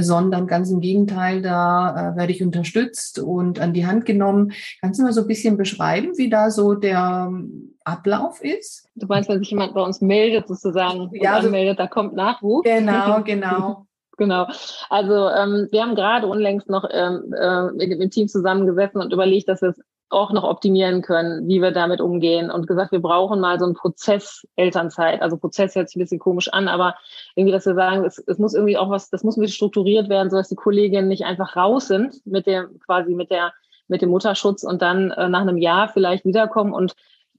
sondern 0.00 0.46
ganz 0.46 0.70
im 0.70 0.80
Gegenteil, 0.80 1.42
da 1.42 2.12
äh, 2.12 2.16
werde 2.16 2.32
ich 2.32 2.42
unterstützt 2.42 3.18
und 3.18 3.60
an 3.60 3.72
die 3.72 3.86
Hand 3.86 4.06
genommen. 4.06 4.52
Kannst 4.80 5.00
du 5.00 5.04
mal 5.04 5.12
so 5.12 5.22
ein 5.22 5.26
bisschen 5.26 5.56
beschreiben, 5.56 6.12
wie 6.16 6.30
da 6.30 6.50
so 6.50 6.74
der 6.74 7.28
ähm, 7.28 7.74
Ablauf 7.84 8.42
ist? 8.42 8.88
Du 8.94 9.06
meinst, 9.06 9.28
wenn 9.28 9.38
sich 9.38 9.50
jemand 9.50 9.74
bei 9.74 9.82
uns 9.82 10.00
meldet, 10.00 10.48
sozusagen, 10.48 11.10
ja, 11.12 11.34
also, 11.34 11.48
anmeldet, 11.48 11.78
da 11.78 11.86
kommt 11.86 12.14
Nachwuchs? 12.14 12.68
Genau, 12.68 13.22
genau. 13.24 13.86
Genau. 14.18 14.46
Also 14.90 15.30
ähm, 15.30 15.68
wir 15.70 15.82
haben 15.82 15.94
gerade 15.94 16.26
unlängst 16.26 16.68
noch 16.68 16.86
ähm, 16.92 17.34
äh, 17.36 17.72
mit 17.72 18.00
dem 18.00 18.10
Team 18.10 18.28
zusammengesessen 18.28 19.00
und 19.00 19.12
überlegt, 19.12 19.48
dass 19.48 19.62
wir 19.62 19.70
es 19.70 19.80
auch 20.12 20.32
noch 20.32 20.44
optimieren 20.44 21.02
können, 21.02 21.48
wie 21.48 21.60
wir 21.60 21.70
damit 21.70 22.00
umgehen 22.00 22.50
und 22.50 22.66
gesagt, 22.66 22.92
wir 22.92 23.00
brauchen 23.00 23.40
mal 23.40 23.58
so 23.58 23.64
einen 23.64 23.74
Prozess 23.74 24.46
Elternzeit. 24.56 25.22
Also 25.22 25.36
Prozess 25.36 25.74
hört 25.74 25.88
sich 25.88 25.96
ein 25.96 26.00
bisschen 26.00 26.18
komisch 26.18 26.48
an, 26.52 26.68
aber 26.68 26.94
irgendwie, 27.34 27.52
dass 27.52 27.66
wir 27.66 27.74
sagen, 27.74 28.04
es, 28.04 28.18
es 28.18 28.38
muss 28.38 28.54
irgendwie 28.54 28.76
auch 28.76 28.90
was, 28.90 29.10
das 29.10 29.24
muss 29.24 29.36
ein 29.36 29.40
bisschen 29.40 29.56
strukturiert 29.56 30.08
werden, 30.08 30.30
sodass 30.30 30.48
die 30.48 30.56
Kolleginnen 30.56 31.08
nicht 31.08 31.24
einfach 31.24 31.56
raus 31.56 31.88
sind 31.88 32.24
mit 32.26 32.46
dem, 32.46 32.78
quasi 32.80 33.14
mit 33.14 33.30
der, 33.30 33.52
mit 33.88 34.02
dem 34.02 34.10
Mutterschutz 34.10 34.62
und 34.62 34.82
dann 34.82 35.10
äh, 35.12 35.28
nach 35.28 35.40
einem 35.40 35.56
Jahr 35.56 35.88
vielleicht 35.88 36.24
wiederkommen 36.24 36.72
und 36.72 36.94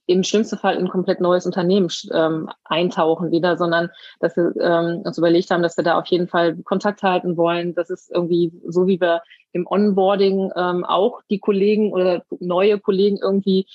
im 0.06 0.24
schlimmsten 0.24 0.58
Fall 0.58 0.75
in 0.75 0.86
ein 0.86 0.89
komplett 0.89 1.22
neues 1.22 1.46
Unternehmen 1.46 1.89
ähm, 2.12 2.50
eintauchen 2.65 3.32
wieder, 3.32 3.58
sondern 3.58 3.89
dass 4.20 4.36
wir 4.36 4.53
ähm, 4.60 5.01
uns 5.06 5.18
überlegt 5.18 5.50
haben, 5.50 5.63
dass 5.63 5.77
wir 5.77 5.84
da 5.84 5.98
auf 5.98 6.08
jeden 6.08 6.27
Fall 6.27 6.58
Kontakt 6.58 7.03
halten 7.03 7.38
wollen. 7.38 7.74
Das 7.74 7.89
ist 7.89 8.12
irgendwie 8.12 8.51
so, 8.68 8.86
wie 8.86 9.00
wir 9.00 9.22
im 9.53 9.67
Onboarding 9.67 10.51
ähm, 10.55 10.83
auch 10.83 11.22
die 11.29 11.39
Kollegen 11.39 11.93
oder 11.93 12.24
neue 12.39 12.79
Kollegen 12.79 13.17
irgendwie 13.22 13.67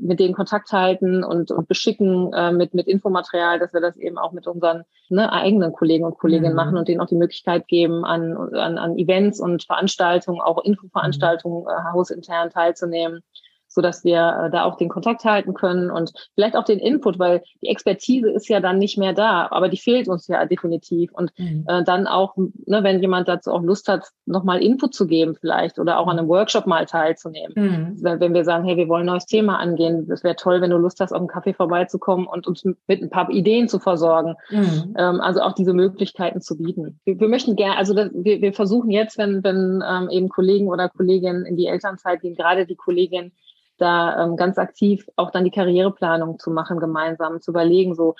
mit 0.00 0.18
denen 0.18 0.34
Kontakt 0.34 0.72
halten 0.72 1.22
und, 1.22 1.50
und 1.50 1.68
beschicken 1.68 2.32
äh, 2.32 2.50
mit, 2.50 2.74
mit 2.74 2.88
Infomaterial, 2.88 3.58
dass 3.58 3.72
wir 3.72 3.80
das 3.80 3.96
eben 3.98 4.18
auch 4.18 4.32
mit 4.32 4.46
unseren 4.46 4.84
ne, 5.08 5.30
eigenen 5.32 5.72
Kollegen 5.72 6.04
und 6.04 6.18
Kolleginnen 6.18 6.52
mhm. 6.52 6.56
machen 6.56 6.76
und 6.76 6.88
denen 6.88 7.00
auch 7.00 7.06
die 7.06 7.14
Möglichkeit 7.14 7.68
geben, 7.68 8.04
an, 8.04 8.36
an, 8.54 8.78
an 8.78 8.98
Events 8.98 9.38
und 9.38 9.64
Veranstaltungen, 9.64 10.40
auch 10.40 10.64
Infoveranstaltungen 10.64 11.66
äh, 11.66 11.92
hausintern 11.92 12.50
teilzunehmen 12.50 13.22
so 13.78 13.82
dass 13.82 14.02
wir 14.02 14.46
äh, 14.46 14.50
da 14.50 14.64
auch 14.64 14.76
den 14.76 14.88
Kontakt 14.88 15.24
halten 15.24 15.54
können 15.54 15.88
und 15.92 16.12
vielleicht 16.34 16.56
auch 16.56 16.64
den 16.64 16.80
Input, 16.80 17.20
weil 17.20 17.44
die 17.62 17.68
Expertise 17.68 18.28
ist 18.28 18.48
ja 18.48 18.58
dann 18.58 18.78
nicht 18.78 18.98
mehr 18.98 19.12
da, 19.12 19.46
aber 19.52 19.68
die 19.68 19.76
fehlt 19.76 20.08
uns 20.08 20.26
ja 20.26 20.44
definitiv. 20.46 21.12
Und 21.12 21.30
mhm. 21.38 21.64
äh, 21.68 21.84
dann 21.84 22.08
auch, 22.08 22.36
ne, 22.36 22.82
wenn 22.82 23.00
jemand 23.00 23.28
dazu 23.28 23.52
auch 23.52 23.62
Lust 23.62 23.86
hat, 23.86 24.08
nochmal 24.26 24.60
Input 24.64 24.94
zu 24.94 25.06
geben 25.06 25.36
vielleicht 25.40 25.78
oder 25.78 26.00
auch 26.00 26.08
an 26.08 26.18
einem 26.18 26.28
Workshop 26.28 26.66
mal 26.66 26.86
teilzunehmen. 26.86 27.52
Mhm. 27.54 27.96
Wenn, 28.02 28.34
wir 28.34 28.44
sagen, 28.44 28.64
hey, 28.64 28.76
wir 28.76 28.88
wollen 28.88 29.04
ein 29.04 29.12
neues 29.12 29.26
Thema 29.26 29.60
angehen, 29.60 30.08
das 30.08 30.24
wäre 30.24 30.34
toll, 30.34 30.60
wenn 30.60 30.70
du 30.70 30.76
Lust 30.76 30.98
hast, 30.98 31.12
auf 31.12 31.20
einen 31.20 31.28
Kaffee 31.28 31.54
vorbeizukommen 31.54 32.26
und 32.26 32.48
uns 32.48 32.64
mit 32.64 33.00
ein 33.00 33.10
paar 33.10 33.30
Ideen 33.30 33.68
zu 33.68 33.78
versorgen. 33.78 34.34
Mhm. 34.50 34.96
Ähm, 34.98 35.20
also 35.20 35.40
auch 35.40 35.52
diese 35.52 35.72
Möglichkeiten 35.72 36.40
zu 36.40 36.58
bieten. 36.58 36.98
Wir, 37.04 37.20
wir 37.20 37.28
möchten 37.28 37.54
gerne, 37.54 37.76
also 37.76 37.94
das, 37.94 38.10
wir, 38.12 38.42
wir 38.42 38.52
versuchen 38.52 38.90
jetzt, 38.90 39.18
wenn, 39.18 39.44
wenn 39.44 39.84
ähm, 39.88 40.08
eben 40.10 40.28
Kollegen 40.28 40.66
oder 40.66 40.88
Kolleginnen 40.88 41.46
in 41.46 41.56
die 41.56 41.66
Elternzeit 41.66 42.22
gehen, 42.22 42.34
gerade 42.34 42.66
die 42.66 42.74
Kollegin 42.74 43.30
da 43.78 44.24
ähm, 44.24 44.36
ganz 44.36 44.58
aktiv 44.58 45.08
auch 45.16 45.30
dann 45.30 45.44
die 45.44 45.50
Karriereplanung 45.50 46.38
zu 46.38 46.50
machen, 46.50 46.78
gemeinsam 46.78 47.40
zu 47.40 47.52
überlegen, 47.52 47.94
so, 47.94 48.14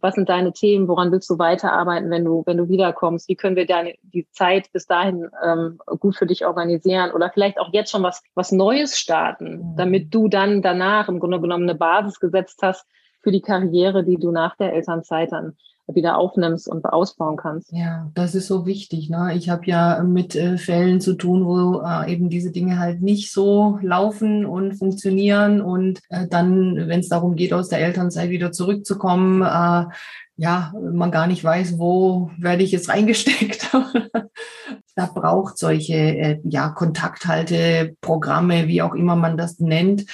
was 0.00 0.14
sind 0.14 0.28
deine 0.28 0.52
Themen, 0.52 0.88
woran 0.88 1.12
willst 1.12 1.28
du 1.28 1.38
weiterarbeiten, 1.38 2.10
wenn 2.10 2.24
du, 2.24 2.42
wenn 2.46 2.56
du 2.56 2.68
wiederkommst, 2.68 3.28
wie 3.28 3.36
können 3.36 3.56
wir 3.56 3.66
deine, 3.66 3.94
die 4.02 4.26
Zeit 4.30 4.72
bis 4.72 4.86
dahin 4.86 5.28
ähm, 5.44 5.78
gut 5.98 6.16
für 6.16 6.26
dich 6.26 6.46
organisieren 6.46 7.12
oder 7.12 7.30
vielleicht 7.30 7.58
auch 7.58 7.72
jetzt 7.72 7.90
schon 7.90 8.02
was, 8.02 8.22
was 8.34 8.52
Neues 8.52 8.98
starten, 8.98 9.72
mhm. 9.72 9.76
damit 9.76 10.14
du 10.14 10.28
dann 10.28 10.62
danach 10.62 11.08
im 11.08 11.20
Grunde 11.20 11.40
genommen 11.40 11.68
eine 11.68 11.78
Basis 11.78 12.20
gesetzt 12.20 12.60
hast 12.62 12.86
für 13.22 13.30
die 13.30 13.42
Karriere, 13.42 14.04
die 14.04 14.16
du 14.16 14.30
nach 14.30 14.56
der 14.56 14.72
Elternzeit 14.72 15.32
dann 15.32 15.56
wieder 15.94 16.18
aufnimmst 16.18 16.68
und 16.68 16.84
ausbauen 16.84 17.36
kannst. 17.36 17.72
Ja, 17.72 18.10
das 18.14 18.34
ist 18.34 18.46
so 18.46 18.66
wichtig. 18.66 19.10
Ne? 19.10 19.34
Ich 19.34 19.48
habe 19.48 19.66
ja 19.66 20.02
mit 20.02 20.34
äh, 20.34 20.58
Fällen 20.58 21.00
zu 21.00 21.14
tun, 21.14 21.44
wo 21.44 21.82
äh, 21.82 22.12
eben 22.12 22.30
diese 22.30 22.50
Dinge 22.50 22.78
halt 22.78 23.02
nicht 23.02 23.32
so 23.32 23.78
laufen 23.82 24.44
und 24.46 24.74
funktionieren 24.74 25.60
und 25.60 26.00
äh, 26.08 26.26
dann, 26.28 26.88
wenn 26.88 27.00
es 27.00 27.08
darum 27.08 27.36
geht, 27.36 27.52
aus 27.52 27.68
der 27.68 27.80
Elternzeit 27.80 28.30
wieder 28.30 28.52
zurückzukommen, 28.52 29.42
äh, 29.42 29.86
ja, 30.36 30.72
man 30.80 31.10
gar 31.10 31.26
nicht 31.26 31.44
weiß, 31.44 31.78
wo 31.78 32.30
werde 32.38 32.62
ich 32.62 32.72
jetzt 32.72 32.88
reingesteckt. 32.88 33.70
da 34.96 35.06
braucht 35.06 35.58
solche 35.58 35.94
äh, 35.94 36.40
ja, 36.44 36.70
Kontakthalteprogramme, 36.70 38.66
wie 38.66 38.82
auch 38.82 38.94
immer 38.94 39.16
man 39.16 39.36
das 39.36 39.60
nennt. 39.60 40.06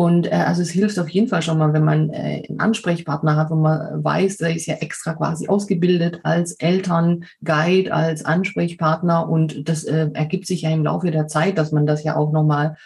Und 0.00 0.28
äh, 0.28 0.30
also 0.30 0.62
es 0.62 0.70
hilft 0.70 0.98
auf 0.98 1.10
jeden 1.10 1.28
Fall 1.28 1.42
schon 1.42 1.58
mal, 1.58 1.74
wenn 1.74 1.84
man 1.84 2.08
äh, 2.08 2.42
einen 2.48 2.58
Ansprechpartner 2.58 3.36
hat, 3.36 3.50
wo 3.50 3.54
man 3.54 4.02
weiß, 4.02 4.38
der 4.38 4.56
ist 4.56 4.64
ja 4.64 4.76
extra 4.76 5.12
quasi 5.12 5.46
ausgebildet 5.46 6.20
als 6.22 6.52
Elternguide, 6.52 7.92
als 7.92 8.24
Ansprechpartner. 8.24 9.28
Und 9.28 9.68
das 9.68 9.84
äh, 9.84 10.08
ergibt 10.14 10.46
sich 10.46 10.62
ja 10.62 10.70
im 10.70 10.84
Laufe 10.84 11.10
der 11.10 11.26
Zeit, 11.26 11.58
dass 11.58 11.70
man 11.70 11.84
das 11.84 12.02
ja 12.02 12.16
auch 12.16 12.32
nochmal 12.32 12.78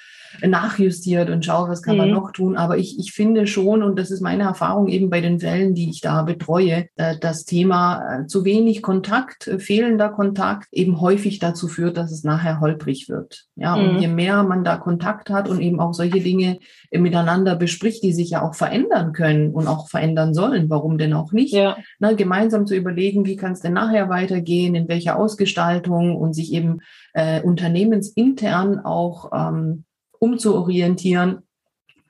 nachjustiert 0.43 1.31
und 1.31 1.45
schaue, 1.45 1.69
was 1.69 1.83
kann 1.83 1.97
mhm. 1.97 2.01
man 2.01 2.11
noch 2.11 2.33
tun. 2.33 2.57
Aber 2.57 2.79
ich, 2.79 2.99
ich 2.99 3.13
finde 3.13 3.47
schon, 3.47 3.83
und 3.83 3.99
das 3.99 4.11
ist 4.11 4.21
meine 4.21 4.45
Erfahrung 4.45 4.89
eben 4.89 5.11
bei 5.11 5.21
den 5.21 5.41
Fällen, 5.41 5.75
die 5.75 5.91
ich 5.91 6.01
da 6.01 6.23
betreue, 6.23 6.87
äh, 6.97 7.17
das 7.21 7.45
Thema 7.45 8.23
äh, 8.23 8.27
zu 8.27 8.45
wenig 8.45 8.83
Kontakt, 8.83 9.47
äh, 9.47 9.59
fehlender 9.59 10.09
Kontakt 10.11 10.69
eben 10.73 11.01
häufig 11.01 11.39
dazu 11.39 11.69
führt, 11.69 11.97
dass 11.97 12.13
es 12.13 12.25
nachher 12.25 12.61
holprig 12.61 13.09
wird. 13.09 13.45
Ja, 13.57 13.77
mhm. 13.77 13.89
und 13.89 13.99
je 14.01 14.09
mehr 14.09 14.43
man 14.43 14.65
da 14.65 14.77
Kontakt 14.77 15.31
hat 15.31 15.49
und 15.49 15.61
eben 15.61 15.81
auch 15.81 15.95
solche 15.95 16.21
Dinge 16.21 16.59
miteinander 16.91 17.57
bespricht, 17.57 18.03
die 18.03 18.13
sich 18.13 18.31
ja 18.31 18.43
auch 18.43 18.55
verändern 18.55 19.13
können 19.13 19.53
und 19.53 19.67
auch 19.67 19.89
verändern 19.89 20.35
sollen, 20.35 20.71
warum 20.71 20.99
denn 20.99 21.13
auch 21.13 21.33
nicht? 21.33 21.55
Ja. 21.55 21.77
Na, 21.99 22.13
gemeinsam 22.13 22.67
zu 22.67 22.75
überlegen, 22.75 23.27
wie 23.27 23.37
kann 23.37 23.53
es 23.53 23.61
denn 23.61 23.73
nachher 23.73 24.09
weitergehen, 24.09 24.75
in 24.75 24.89
welcher 24.89 25.19
Ausgestaltung 25.19 26.17
und 26.17 26.35
sich 26.35 26.53
eben 26.53 26.81
äh, 27.13 27.41
unternehmensintern 27.43 28.81
auch 28.81 29.31
ähm, 29.33 29.85
umzuorientieren, 30.25 31.43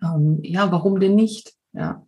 ähm, 0.03 0.39
ja, 0.43 0.71
warum 0.71 1.01
denn 1.01 1.15
nicht? 1.15 1.53
Ja. 1.73 2.05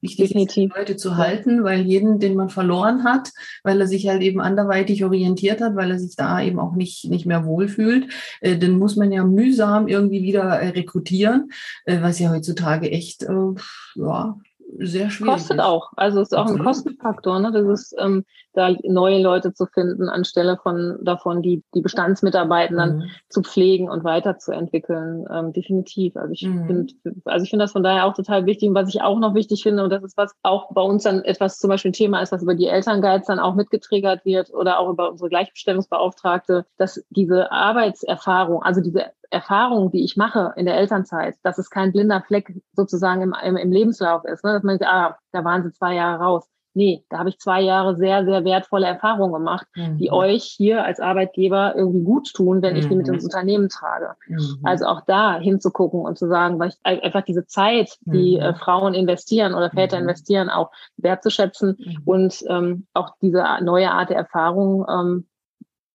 Wichtig 0.00 0.28
Definitiv. 0.28 0.76
Leute 0.76 0.96
zu 0.96 1.16
halten, 1.16 1.64
weil 1.64 1.80
jeden, 1.80 2.20
den 2.20 2.36
man 2.36 2.50
verloren 2.50 3.02
hat, 3.02 3.32
weil 3.64 3.80
er 3.80 3.88
sich 3.88 4.06
halt 4.06 4.22
eben 4.22 4.40
anderweitig 4.40 5.04
orientiert 5.04 5.60
hat, 5.60 5.74
weil 5.74 5.90
er 5.90 5.98
sich 5.98 6.14
da 6.14 6.40
eben 6.40 6.60
auch 6.60 6.76
nicht, 6.76 7.06
nicht 7.10 7.26
mehr 7.26 7.44
wohlfühlt, 7.44 8.06
äh, 8.40 8.56
den 8.56 8.78
muss 8.78 8.94
man 8.94 9.10
ja 9.10 9.24
mühsam 9.24 9.88
irgendwie 9.88 10.22
wieder 10.22 10.44
äh, 10.44 10.68
rekrutieren, 10.68 11.50
äh, 11.84 12.00
was 12.00 12.20
ja 12.20 12.30
heutzutage 12.30 12.92
echt, 12.92 13.24
äh, 13.24 13.54
ja, 13.96 14.38
sehr 14.76 15.10
schwierig. 15.10 15.34
Kostet 15.34 15.58
ist. 15.58 15.64
auch. 15.64 15.92
Also 15.96 16.20
es 16.20 16.28
ist 16.28 16.34
auch 16.34 16.42
Absolut. 16.42 16.60
ein 16.60 16.64
Kostenfaktor, 16.64 17.40
ne? 17.40 17.52
Das 17.52 17.66
ist, 17.66 17.94
ähm, 17.98 18.24
da 18.52 18.74
neue 18.84 19.22
Leute 19.22 19.52
zu 19.52 19.66
finden, 19.66 20.08
anstelle 20.08 20.58
von 20.62 20.98
davon, 21.02 21.42
die, 21.42 21.62
die 21.74 21.80
Bestandsmitarbeitenden 21.80 22.98
mhm. 22.98 23.10
zu 23.28 23.42
pflegen 23.42 23.88
und 23.88 24.04
weiterzuentwickeln. 24.04 25.26
Ähm, 25.32 25.52
definitiv. 25.52 26.16
Also 26.16 26.32
ich 26.32 26.42
mhm. 26.42 26.66
finde, 26.66 26.94
also 27.24 27.44
ich 27.44 27.50
finde 27.50 27.64
das 27.64 27.72
von 27.72 27.82
daher 27.82 28.04
auch 28.04 28.14
total 28.14 28.46
wichtig. 28.46 28.68
Und 28.68 28.74
was 28.74 28.88
ich 28.88 29.00
auch 29.00 29.18
noch 29.18 29.34
wichtig 29.34 29.62
finde, 29.62 29.84
und 29.84 29.90
das 29.90 30.02
ist 30.02 30.16
was 30.16 30.34
auch 30.42 30.72
bei 30.72 30.82
uns 30.82 31.04
dann 31.04 31.22
etwas 31.24 31.58
zum 31.58 31.70
Beispiel 31.70 31.90
ein 31.90 31.94
Thema 31.94 32.20
ist, 32.20 32.32
was 32.32 32.42
über 32.42 32.54
die 32.54 32.66
Elternguides 32.66 33.26
dann 33.26 33.38
auch 33.38 33.54
mitgetriggert 33.54 34.24
wird 34.24 34.52
oder 34.52 34.78
auch 34.78 34.90
über 34.90 35.10
unsere 35.10 35.30
Gleichbestellungsbeauftragte, 35.30 36.66
dass 36.76 37.02
diese 37.10 37.52
Arbeitserfahrung, 37.52 38.62
also 38.62 38.80
diese 38.80 39.06
Erfahrung, 39.30 39.90
die 39.90 40.04
ich 40.04 40.16
mache 40.16 40.52
in 40.56 40.66
der 40.66 40.76
Elternzeit, 40.76 41.36
dass 41.42 41.58
es 41.58 41.70
kein 41.70 41.92
blinder 41.92 42.22
Fleck 42.26 42.54
sozusagen 42.72 43.22
im, 43.22 43.34
im, 43.44 43.56
im 43.56 43.72
Lebenslauf 43.72 44.24
ist. 44.24 44.44
Ne? 44.44 44.52
Dass 44.52 44.62
man 44.62 44.78
sagt, 44.78 44.90
ah, 44.90 45.18
da 45.32 45.44
waren 45.44 45.62
sie 45.62 45.72
zwei 45.72 45.94
Jahre 45.94 46.22
raus. 46.22 46.48
Nee, 46.74 47.04
da 47.08 47.18
habe 47.18 47.28
ich 47.28 47.40
zwei 47.40 47.60
Jahre 47.60 47.96
sehr, 47.96 48.24
sehr 48.24 48.44
wertvolle 48.44 48.86
Erfahrungen 48.86 49.32
gemacht, 49.32 49.66
mhm. 49.74 49.98
die 49.98 50.12
euch 50.12 50.44
hier 50.44 50.84
als 50.84 51.00
Arbeitgeber 51.00 51.74
irgendwie 51.74 52.04
gut 52.04 52.32
tun, 52.32 52.62
wenn 52.62 52.74
mhm. 52.74 52.78
ich 52.78 52.88
die 52.88 52.94
mit 52.94 53.08
ins 53.08 53.24
mhm. 53.24 53.26
Unternehmen 53.26 53.68
trage. 53.68 54.14
Mhm. 54.28 54.60
Also 54.62 54.86
auch 54.86 55.00
da 55.04 55.38
hinzugucken 55.40 56.02
und 56.02 56.16
zu 56.16 56.28
sagen, 56.28 56.58
weil 56.60 56.68
ich 56.68 56.76
einfach 56.84 57.22
diese 57.22 57.46
Zeit, 57.46 57.98
die 58.02 58.36
mhm. 58.36 58.42
äh, 58.42 58.54
Frauen 58.54 58.94
investieren 58.94 59.54
oder 59.54 59.70
Väter 59.70 59.96
mhm. 59.96 60.02
investieren, 60.02 60.50
auch 60.50 60.70
wertzuschätzen 60.98 61.78
und 62.04 62.44
ähm, 62.48 62.86
auch 62.94 63.10
diese 63.20 63.44
neue 63.62 63.90
Art 63.90 64.10
der 64.10 64.18
Erfahrung 64.18 64.86
ähm, 64.88 65.26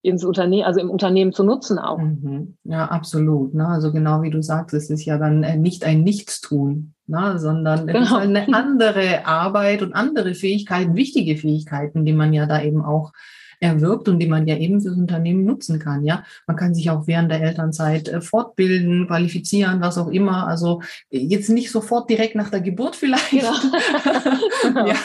ins 0.03 0.25
Unternehmen, 0.25 0.65
also 0.65 0.81
im 0.81 0.89
Unternehmen 0.89 1.31
zu 1.31 1.43
nutzen 1.43 1.79
auch. 1.79 1.97
Mhm. 1.97 2.57
Ja, 2.65 2.85
absolut. 2.85 3.53
Ne? 3.53 3.65
Also 3.65 3.91
genau 3.93 4.21
wie 4.21 4.29
du 4.29 4.43
sagst, 4.43 4.75
es 4.75 4.89
ist 4.89 5.05
ja 5.05 5.17
dann 5.17 5.43
äh, 5.43 5.55
nicht 5.55 5.85
ein 5.85 6.03
Nichtstun, 6.03 6.93
ne? 7.07 7.39
sondern 7.39 7.87
es 7.87 7.95
ist 7.95 8.09
genau. 8.09 8.19
eine 8.19 8.47
andere 8.53 9.25
Arbeit 9.25 9.81
und 9.81 9.93
andere 9.93 10.35
Fähigkeiten, 10.35 10.95
wichtige 10.95 11.37
Fähigkeiten, 11.37 12.03
die 12.03 12.11
man 12.11 12.33
ja 12.33 12.45
da 12.45 12.61
eben 12.61 12.83
auch 12.83 13.13
erwirbt 13.61 14.09
und 14.09 14.19
die 14.19 14.27
man 14.27 14.45
ja 14.45 14.57
eben 14.57 14.81
fürs 14.81 14.97
Unternehmen 14.97 15.45
nutzen 15.45 15.79
kann. 15.79 16.03
Ja, 16.03 16.25
man 16.47 16.57
kann 16.57 16.75
sich 16.75 16.89
auch 16.89 17.07
während 17.07 17.31
der 17.31 17.41
Elternzeit 17.41 18.09
äh, 18.09 18.19
fortbilden, 18.19 19.07
qualifizieren, 19.07 19.79
was 19.79 19.97
auch 19.97 20.09
immer. 20.09 20.47
Also 20.47 20.81
jetzt 21.09 21.49
nicht 21.49 21.71
sofort 21.71 22.09
direkt 22.09 22.35
nach 22.35 22.49
der 22.49 22.59
Geburt 22.59 22.97
vielleicht, 22.97 23.29
genau. 23.29 23.53
ja, 24.85 24.95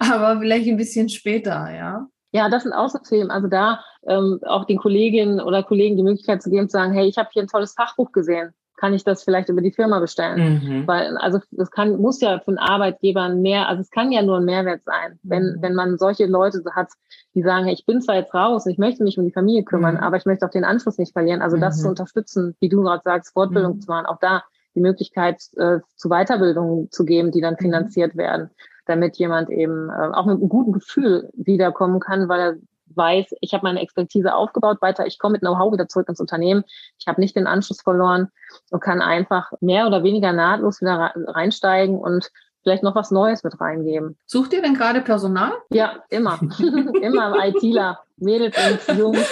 aber 0.00 0.40
vielleicht 0.40 0.66
ein 0.66 0.76
bisschen 0.76 1.08
später. 1.08 1.72
Ja. 1.72 2.08
Ja, 2.34 2.48
das 2.48 2.64
sind 2.64 2.72
auch 2.72 2.88
so 2.88 2.98
Themen. 2.98 3.30
Also 3.30 3.46
da 3.46 3.84
ähm, 4.08 4.40
auch 4.44 4.64
den 4.64 4.78
Kolleginnen 4.78 5.40
oder 5.40 5.62
Kollegen 5.62 5.96
die 5.96 6.02
Möglichkeit 6.02 6.42
zu 6.42 6.50
geben, 6.50 6.68
zu 6.68 6.72
sagen, 6.72 6.92
hey, 6.92 7.06
ich 7.06 7.16
habe 7.16 7.28
hier 7.32 7.42
ein 7.42 7.48
tolles 7.48 7.74
Fachbuch 7.74 8.10
gesehen. 8.10 8.52
Kann 8.76 8.92
ich 8.92 9.04
das 9.04 9.22
vielleicht 9.22 9.50
über 9.50 9.60
die 9.60 9.70
Firma 9.70 10.00
bestellen? 10.00 10.60
Mhm. 10.60 10.86
Weil, 10.88 11.16
also 11.18 11.38
das 11.52 11.70
kann, 11.70 11.96
muss 11.96 12.20
ja 12.20 12.40
für 12.40 12.48
einen 12.48 12.58
Arbeitgeber 12.58 13.28
mehr, 13.28 13.68
also 13.68 13.82
es 13.82 13.90
kann 13.90 14.10
ja 14.10 14.20
nur 14.22 14.38
ein 14.38 14.44
Mehrwert 14.44 14.82
sein, 14.82 15.20
wenn, 15.22 15.44
mhm. 15.44 15.56
wenn 15.62 15.74
man 15.74 15.96
solche 15.96 16.26
Leute 16.26 16.60
hat, 16.74 16.88
die 17.36 17.42
sagen, 17.42 17.66
hey, 17.66 17.74
ich 17.74 17.86
bin 17.86 18.02
zwar 18.02 18.16
jetzt 18.16 18.34
raus 18.34 18.66
und 18.66 18.72
ich 18.72 18.78
möchte 18.78 19.04
mich 19.04 19.16
um 19.16 19.24
die 19.24 19.32
Familie 19.32 19.62
kümmern, 19.62 19.94
mhm. 19.94 20.00
aber 20.00 20.16
ich 20.16 20.26
möchte 20.26 20.44
auch 20.44 20.50
den 20.50 20.64
Anschluss 20.64 20.98
nicht 20.98 21.12
verlieren. 21.12 21.40
Also 21.40 21.56
das 21.56 21.78
zu 21.78 21.84
mhm. 21.84 21.90
unterstützen, 21.90 22.56
wie 22.58 22.68
du 22.68 22.82
gerade 22.82 23.02
sagst, 23.04 23.32
Fortbildung 23.32 23.76
mhm. 23.76 23.80
zu 23.80 23.88
machen, 23.88 24.06
auch 24.06 24.18
da 24.18 24.42
die 24.74 24.80
Möglichkeit 24.80 25.40
äh, 25.56 25.78
zu 25.94 26.08
Weiterbildung 26.08 26.88
zu 26.90 27.04
geben, 27.04 27.30
die 27.30 27.40
dann 27.40 27.54
mhm. 27.54 27.62
finanziert 27.62 28.16
werden 28.16 28.50
damit 28.86 29.16
jemand 29.16 29.50
eben 29.50 29.90
äh, 29.90 30.10
auch 30.12 30.26
mit 30.26 30.38
einem 30.38 30.48
guten 30.48 30.72
Gefühl 30.72 31.30
wiederkommen 31.34 32.00
kann, 32.00 32.28
weil 32.28 32.40
er 32.40 32.56
weiß, 32.96 33.34
ich 33.40 33.54
habe 33.54 33.64
meine 33.64 33.80
Expertise 33.80 34.34
aufgebaut, 34.34 34.80
weiter, 34.80 35.06
ich 35.06 35.18
komme 35.18 35.32
mit 35.32 35.40
Know-how 35.40 35.72
wieder 35.72 35.88
zurück 35.88 36.08
ins 36.08 36.20
Unternehmen, 36.20 36.64
ich 36.98 37.06
habe 37.06 37.20
nicht 37.20 37.36
den 37.36 37.46
Anschluss 37.46 37.80
verloren 37.80 38.28
und 38.70 38.80
kann 38.80 39.00
einfach 39.00 39.52
mehr 39.60 39.86
oder 39.86 40.02
weniger 40.02 40.32
nahtlos 40.32 40.80
wieder 40.80 41.12
reinsteigen 41.14 41.98
und 41.98 42.30
vielleicht 42.64 42.82
noch 42.82 42.96
was 42.96 43.12
Neues 43.12 43.44
mit 43.44 43.60
reingeben. 43.60 44.16
Sucht 44.26 44.52
ihr 44.52 44.62
denn 44.62 44.74
gerade 44.74 45.00
Personal? 45.02 45.52
Ja, 45.70 46.02
immer. 46.10 46.40
immer 47.02 47.36
ITler. 47.46 48.00
Mädels 48.16 48.56
und 48.88 48.96
Jungs, 48.96 49.26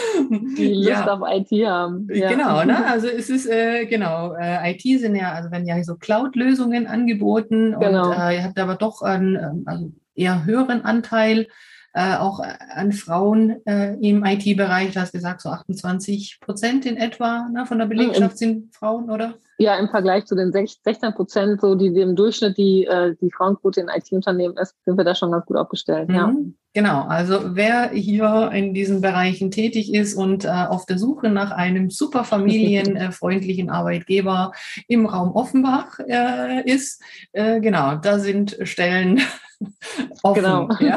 die 0.59 0.75
Lust 0.75 0.89
ja. 0.89 1.15
auf 1.15 1.21
IT 1.31 1.51
haben. 1.65 2.09
Ja. 2.13 2.29
Genau, 2.29 2.65
ne? 2.65 2.85
Also 2.85 3.07
es 3.07 3.31
ist 3.31 3.49
äh, 3.49 3.87
genau, 3.87 4.35
äh, 4.35 4.73
IT 4.73 4.83
sind 5.01 5.15
ja, 5.15 5.33
also 5.33 5.53
werden 5.53 5.69
ja 5.69 5.83
so 5.85 5.95
Cloud-Lösungen 5.95 6.89
angeboten 6.89 7.77
genau. 7.79 8.09
und 8.09 8.19
äh, 8.19 8.37
ihr 8.37 8.45
habt 8.45 8.59
aber 8.59 8.75
doch 8.75 9.03
einen 9.03 9.37
ähm, 9.37 9.63
also 9.67 9.93
eher 10.17 10.45
höheren 10.45 10.85
Anteil 10.85 11.47
äh, 11.95 12.17
auch 12.17 12.41
an 12.41 12.93
Frauen 12.93 13.65
äh, 13.67 13.95
im 14.01 14.25
IT-Bereich. 14.25 14.95
Du 14.95 15.01
hast 15.01 15.13
gesagt, 15.13 15.43
so 15.43 15.51
28 15.51 16.41
Prozent 16.41 16.87
in 16.87 16.97
etwa 16.97 17.49
ne, 17.53 17.67
von 17.67 17.79
der 17.79 17.87
Belegschaft 17.87 18.39
sind 18.39 18.75
Frauen, 18.75 19.11
oder? 19.11 19.35
Ja, 19.59 19.77
im 19.77 19.89
Vergleich 19.89 20.25
zu 20.27 20.35
den 20.35 20.53
16 20.53 21.15
Prozent, 21.15 21.61
so 21.61 21.75
die, 21.75 21.87
im 21.87 22.17
Durchschnitt 22.17 22.57
die, 22.57 22.85
äh, 22.85 23.15
die 23.21 23.31
Frauenquote 23.31 23.81
in 23.81 23.89
IT-Unternehmen 23.89 24.57
ist, 24.57 24.75
sind 24.85 24.97
wir 24.97 25.05
da 25.05 25.15
schon 25.15 25.31
ganz 25.31 25.47
gut 25.47 25.57
aufgestellt. 25.57 26.09
Mhm. 26.09 26.15
Ja. 26.15 26.35
Genau, 26.75 27.03
also 27.03 27.55
wer 27.55 27.91
hier 27.91 28.51
in 28.55 28.73
diesen 28.73 29.03
Bereichen 29.03 29.51
tätig 29.51 29.93
ist 29.93 30.15
und 30.15 30.47
äh, 30.47 30.49
auf 30.49 30.87
der 30.87 30.99
Suche 30.99 31.29
nach 31.29 31.51
einem 31.51 31.91
super 31.91 32.25
familienfreundlichen 32.25 33.69
Arbeitgeber 33.71 34.53
im 34.89 35.05
Raum 35.05 35.33
Offenbach 35.33 35.99
äh, 35.99 36.63
ist, 36.65 37.03
äh, 37.33 37.61
genau, 37.61 37.97
da 37.97 38.19
sind 38.19 38.57
Stellen 38.63 39.21
offen. 40.23 40.43
Genau. 40.43 40.69
Ja. 40.81 40.97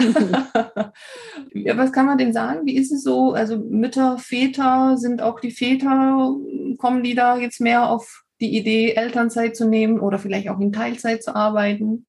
Was 1.76 1.92
kann 1.92 2.06
man 2.06 2.18
denn 2.18 2.32
sagen? 2.32 2.66
Wie 2.66 2.78
ist 2.78 2.94
es 2.94 3.04
so? 3.04 3.34
Also 3.34 3.58
Mütter, 3.58 4.18
Väter, 4.18 4.96
sind 4.98 5.22
auch 5.22 5.42
die 5.42 5.52
Väter, 5.52 6.36
kommen 6.78 7.04
die 7.04 7.16
da 7.16 7.38
jetzt 7.38 7.60
mehr 7.60 7.90
auf 7.90 8.25
die 8.42 8.58
Idee, 8.58 8.94
Elternzeit 8.94 9.56
zu 9.56 9.68
nehmen 9.68 10.00
oder 10.00 10.20
vielleicht 10.20 10.50
auch 10.50 10.60
in 10.60 10.72
Teilzeit 10.72 11.24
zu 11.24 11.36
arbeiten? 11.36 12.06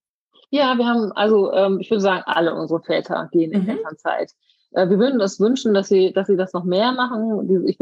Ja, 0.50 0.76
wir 0.76 0.86
haben, 0.86 1.12
also 1.12 1.52
ähm, 1.52 1.78
ich 1.80 1.90
würde 1.90 2.00
sagen, 2.00 2.22
alle 2.26 2.54
unsere 2.54 2.82
Väter 2.82 3.28
gehen 3.32 3.52
in 3.52 3.62
mhm. 3.62 3.70
Elternzeit. 3.70 4.32
Äh, 4.72 4.88
wir 4.88 4.98
würden 4.98 5.18
das 5.18 5.40
wünschen, 5.40 5.74
dass 5.74 5.88
sie, 5.88 6.12
dass 6.12 6.26
sie 6.26 6.36
das 6.36 6.52
noch 6.52 6.64
mehr 6.64 6.92
machen. 6.92 7.66
Ich 7.66 7.78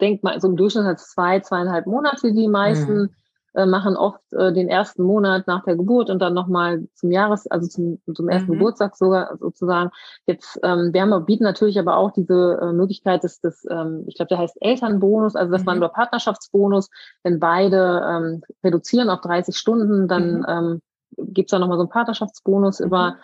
denke 0.00 0.20
mal, 0.22 0.40
so 0.40 0.48
im 0.48 0.56
Durchschnitt 0.56 0.84
hat 0.84 0.98
es 0.98 1.10
zwei, 1.10 1.40
zweieinhalb 1.40 1.86
Monate 1.86 2.32
die 2.32 2.48
meisten. 2.48 3.02
Mhm 3.02 3.14
äh, 3.54 3.66
machen 3.66 3.96
oft 3.96 4.20
äh, 4.32 4.52
den 4.52 4.68
ersten 4.68 5.02
Monat 5.02 5.46
nach 5.46 5.64
der 5.64 5.76
Geburt 5.76 6.10
und 6.10 6.20
dann 6.20 6.34
nochmal 6.34 6.86
zum 6.94 7.10
Jahres, 7.10 7.46
also 7.46 7.68
zum, 7.68 8.00
zum 8.14 8.28
ersten 8.28 8.50
mhm. 8.50 8.58
Geburtstag 8.58 8.96
sogar 8.96 9.36
sozusagen. 9.38 9.90
Jetzt, 10.26 10.58
ähm, 10.62 10.90
wir 10.92 11.02
haben, 11.02 11.24
bieten 11.24 11.44
natürlich 11.44 11.78
aber 11.78 11.96
auch 11.96 12.10
diese 12.10 12.58
äh, 12.60 12.72
Möglichkeit 12.72 13.22
des, 13.24 13.40
des 13.40 13.66
ähm, 13.70 14.04
ich 14.06 14.16
glaube, 14.16 14.28
der 14.28 14.38
heißt 14.38 14.56
Elternbonus, 14.60 15.36
also 15.36 15.52
dass 15.52 15.62
mhm. 15.62 15.66
man 15.66 15.76
über 15.78 15.88
Partnerschaftsbonus, 15.88 16.90
wenn 17.22 17.38
beide 17.38 18.02
ähm, 18.08 18.42
reduzieren 18.62 19.10
auf 19.10 19.20
30 19.20 19.56
Stunden, 19.56 20.08
dann 20.08 20.38
mhm. 20.38 20.46
ähm, 20.48 20.82
gibt 21.16 21.48
es 21.48 21.50
da 21.52 21.58
nochmal 21.58 21.78
so 21.78 21.82
einen 21.84 21.90
Partnerschaftsbonus 21.90 22.80
über 22.80 23.12
mhm 23.12 23.16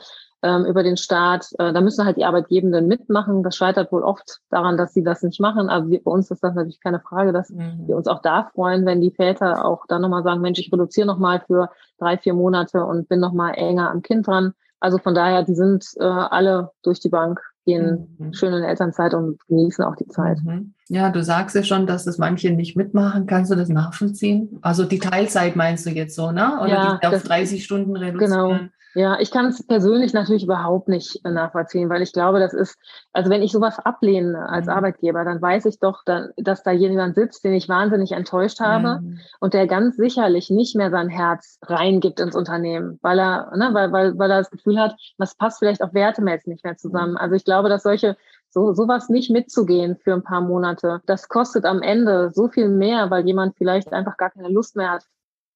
ähm, 0.43 0.65
über 0.65 0.83
den 0.83 0.97
Staat. 0.97 1.49
Äh, 1.59 1.73
da 1.73 1.81
müssen 1.81 2.05
halt 2.05 2.17
die 2.17 2.25
Arbeitgebenden 2.25 2.87
mitmachen. 2.87 3.43
Das 3.43 3.57
scheitert 3.57 3.93
wohl 3.93 4.03
oft 4.03 4.41
daran, 4.51 4.77
dass 4.77 4.95
sie 4.95 5.03
das 5.03 5.23
nicht 5.23 5.41
machen. 5.41 5.69
Aber 5.69 5.89
wir, 5.89 6.03
bei 6.03 6.11
uns 6.11 6.31
ist 6.31 6.43
das 6.43 6.55
natürlich 6.55 6.81
keine 6.81 7.01
Frage, 7.01 7.33
dass 7.33 7.51
mhm. 7.51 7.87
wir 7.87 7.97
uns 7.97 8.07
auch 8.07 8.23
da 8.23 8.51
freuen, 8.55 8.87
wenn 8.87 9.01
die 9.01 9.11
Väter 9.11 9.65
auch 9.65 9.87
dann 9.87 10.03
nochmal 10.03 10.23
sagen, 10.23 10.41
Mensch, 10.41 10.59
ich 10.59 10.73
reduziere 10.73 11.07
nochmal 11.07 11.41
für 11.47 11.71
drei, 11.99 12.17
vier 12.17 12.35
Monate 12.35 12.85
und 12.85 13.09
bin 13.09 13.21
nochmal 13.21 13.55
enger 13.57 13.91
am 13.91 14.03
Kind 14.03 14.27
dran. 14.27 14.55
Also 14.81 14.97
von 14.97 15.15
daher, 15.15 15.43
die 15.43 15.55
sind 15.55 15.87
äh, 15.99 16.05
alle 16.05 16.71
durch 16.83 17.01
die 17.01 17.11
Bank, 17.11 17.41
gehen 17.67 18.17
mhm. 18.19 18.33
schön 18.33 18.55
in 18.55 18.63
Elternzeit 18.63 19.13
und 19.13 19.39
genießen 19.47 19.85
auch 19.85 19.95
die 19.95 20.07
Zeit. 20.07 20.39
Mhm. 20.43 20.73
Ja, 20.89 21.11
du 21.11 21.23
sagst 21.23 21.55
ja 21.55 21.63
schon, 21.63 21.87
dass 21.87 22.05
das 22.05 22.17
manche 22.17 22.51
nicht 22.51 22.77
mitmachen. 22.77 23.27
Kannst 23.27 23.51
du 23.51 23.57
das 23.57 23.69
nachvollziehen? 23.69 24.59
Also 24.63 24.85
die 24.85 24.99
Teilzeit 24.99 25.55
meinst 25.55 25.85
du 25.85 25.91
jetzt 25.91 26.17
so, 26.17 26.33
ne? 26.33 26.59
Oder 26.63 26.69
ja, 26.69 26.99
die 27.03 27.07
auf 27.07 27.23
30 27.23 27.63
Stunden 27.63 27.95
reduzieren? 27.95 28.31
Genau. 28.31 28.71
Ja, 28.95 29.21
ich 29.21 29.31
kann 29.31 29.47
es 29.47 29.65
persönlich 29.65 30.13
natürlich 30.13 30.43
überhaupt 30.45 30.89
nicht 30.89 31.25
äh, 31.25 31.31
nachvollziehen, 31.31 31.89
weil 31.89 32.03
ich 32.03 32.13
glaube, 32.13 32.41
das 32.41 32.53
ist, 32.53 32.77
also 33.13 33.31
wenn 33.31 33.43
ich 33.43 33.53
sowas 33.53 33.79
ablehne 33.79 34.49
als 34.49 34.67
mhm. 34.67 34.73
Arbeitgeber, 34.73 35.25
dann 35.25 35.41
weiß 35.41 35.67
ich 35.67 35.79
doch, 35.79 36.03
dann, 36.05 36.31
dass 36.37 36.65
da 36.65 36.73
jemand 36.73 37.15
sitzt, 37.15 37.45
den 37.45 37.55
ich 37.55 37.69
wahnsinnig 37.69 38.13
enttäuscht 38.13 38.61
habe 38.61 39.01
mhm. 39.01 39.21
und 39.39 39.55
der 39.55 39.69
ganz 39.69 39.97
sicherlich 39.97 40.51
nicht 40.51 40.75
mehr 40.75 40.91
sein 40.91 41.09
Herz 41.09 41.59
reingibt 41.63 42.19
ins 42.19 42.35
Unternehmen, 42.35 42.99
weil 43.03 43.21
er, 43.21 43.57
ne, 43.57 43.71
weil, 43.73 43.93
weil, 43.93 44.19
weil 44.19 44.31
er 44.31 44.39
das 44.39 44.51
Gefühl 44.51 44.79
hat, 44.81 44.97
was 45.19 45.37
passt 45.37 45.61
vielleicht 45.61 45.83
auch 45.83 45.95
wertemäßig 45.95 46.49
nicht 46.49 46.65
mehr 46.65 46.77
zusammen. 46.77 47.13
Mhm. 47.13 47.19
Also 47.19 47.37
ich 47.37 47.45
glaube, 47.45 47.69
dass 47.69 47.85
solche 47.85 48.17
so 48.53 48.73
sowas 48.73 49.09
nicht 49.09 49.31
mitzugehen 49.31 49.97
für 49.97 50.13
ein 50.13 50.25
paar 50.25 50.41
Monate, 50.41 51.01
das 51.07 51.29
kostet 51.29 51.65
am 51.65 51.83
Ende 51.83 52.31
so 52.35 52.49
viel 52.49 52.69
mehr, 52.69 53.09
weil 53.11 53.25
jemand 53.25 53.57
vielleicht 53.57 53.93
einfach 53.93 54.17
gar 54.17 54.31
keine 54.31 54.49
Lust 54.49 54.75
mehr 54.75 54.91
hat, 54.91 55.05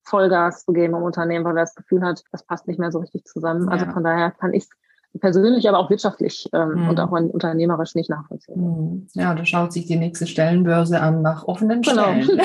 Vollgas 0.05 0.65
zu 0.65 0.73
geben 0.73 0.95
im 0.95 1.03
Unternehmen, 1.03 1.45
weil 1.45 1.57
er 1.57 1.65
das 1.65 1.75
Gefühl 1.75 2.03
hat, 2.03 2.23
das 2.33 2.45
passt 2.45 2.69
nicht 2.69 2.79
mehr 2.79 2.93
so 2.93 2.99
richtig 2.99 3.25
zusammen. 3.25 3.69
Also 3.69 3.85
ja. 3.85 3.91
Also 3.91 3.93
von 3.93 4.05
daher 4.05 4.31
kann 4.31 4.53
ich 4.53 4.67
persönlich, 5.21 5.69
aber 5.69 5.79
auch 5.79 5.91
wirtschaftlich 5.91 6.49
ähm, 6.53 6.75
mhm. 6.75 6.89
und 6.89 7.01
auch 7.01 7.11
unternehmerisch 7.11 7.95
nicht 7.95 8.11
nachvollziehen. 8.11 8.61
Mhm. 8.61 9.07
Ja, 9.15 9.35
da 9.35 9.45
schaut 9.45 9.73
sich 9.73 9.87
die 9.87 9.97
nächste 9.97 10.27
Stellenbörse 10.27 11.01
an 11.01 11.23
nach 11.23 11.45
offenen 11.45 11.83
genau. 11.83 12.15
Stellen. 12.21 12.41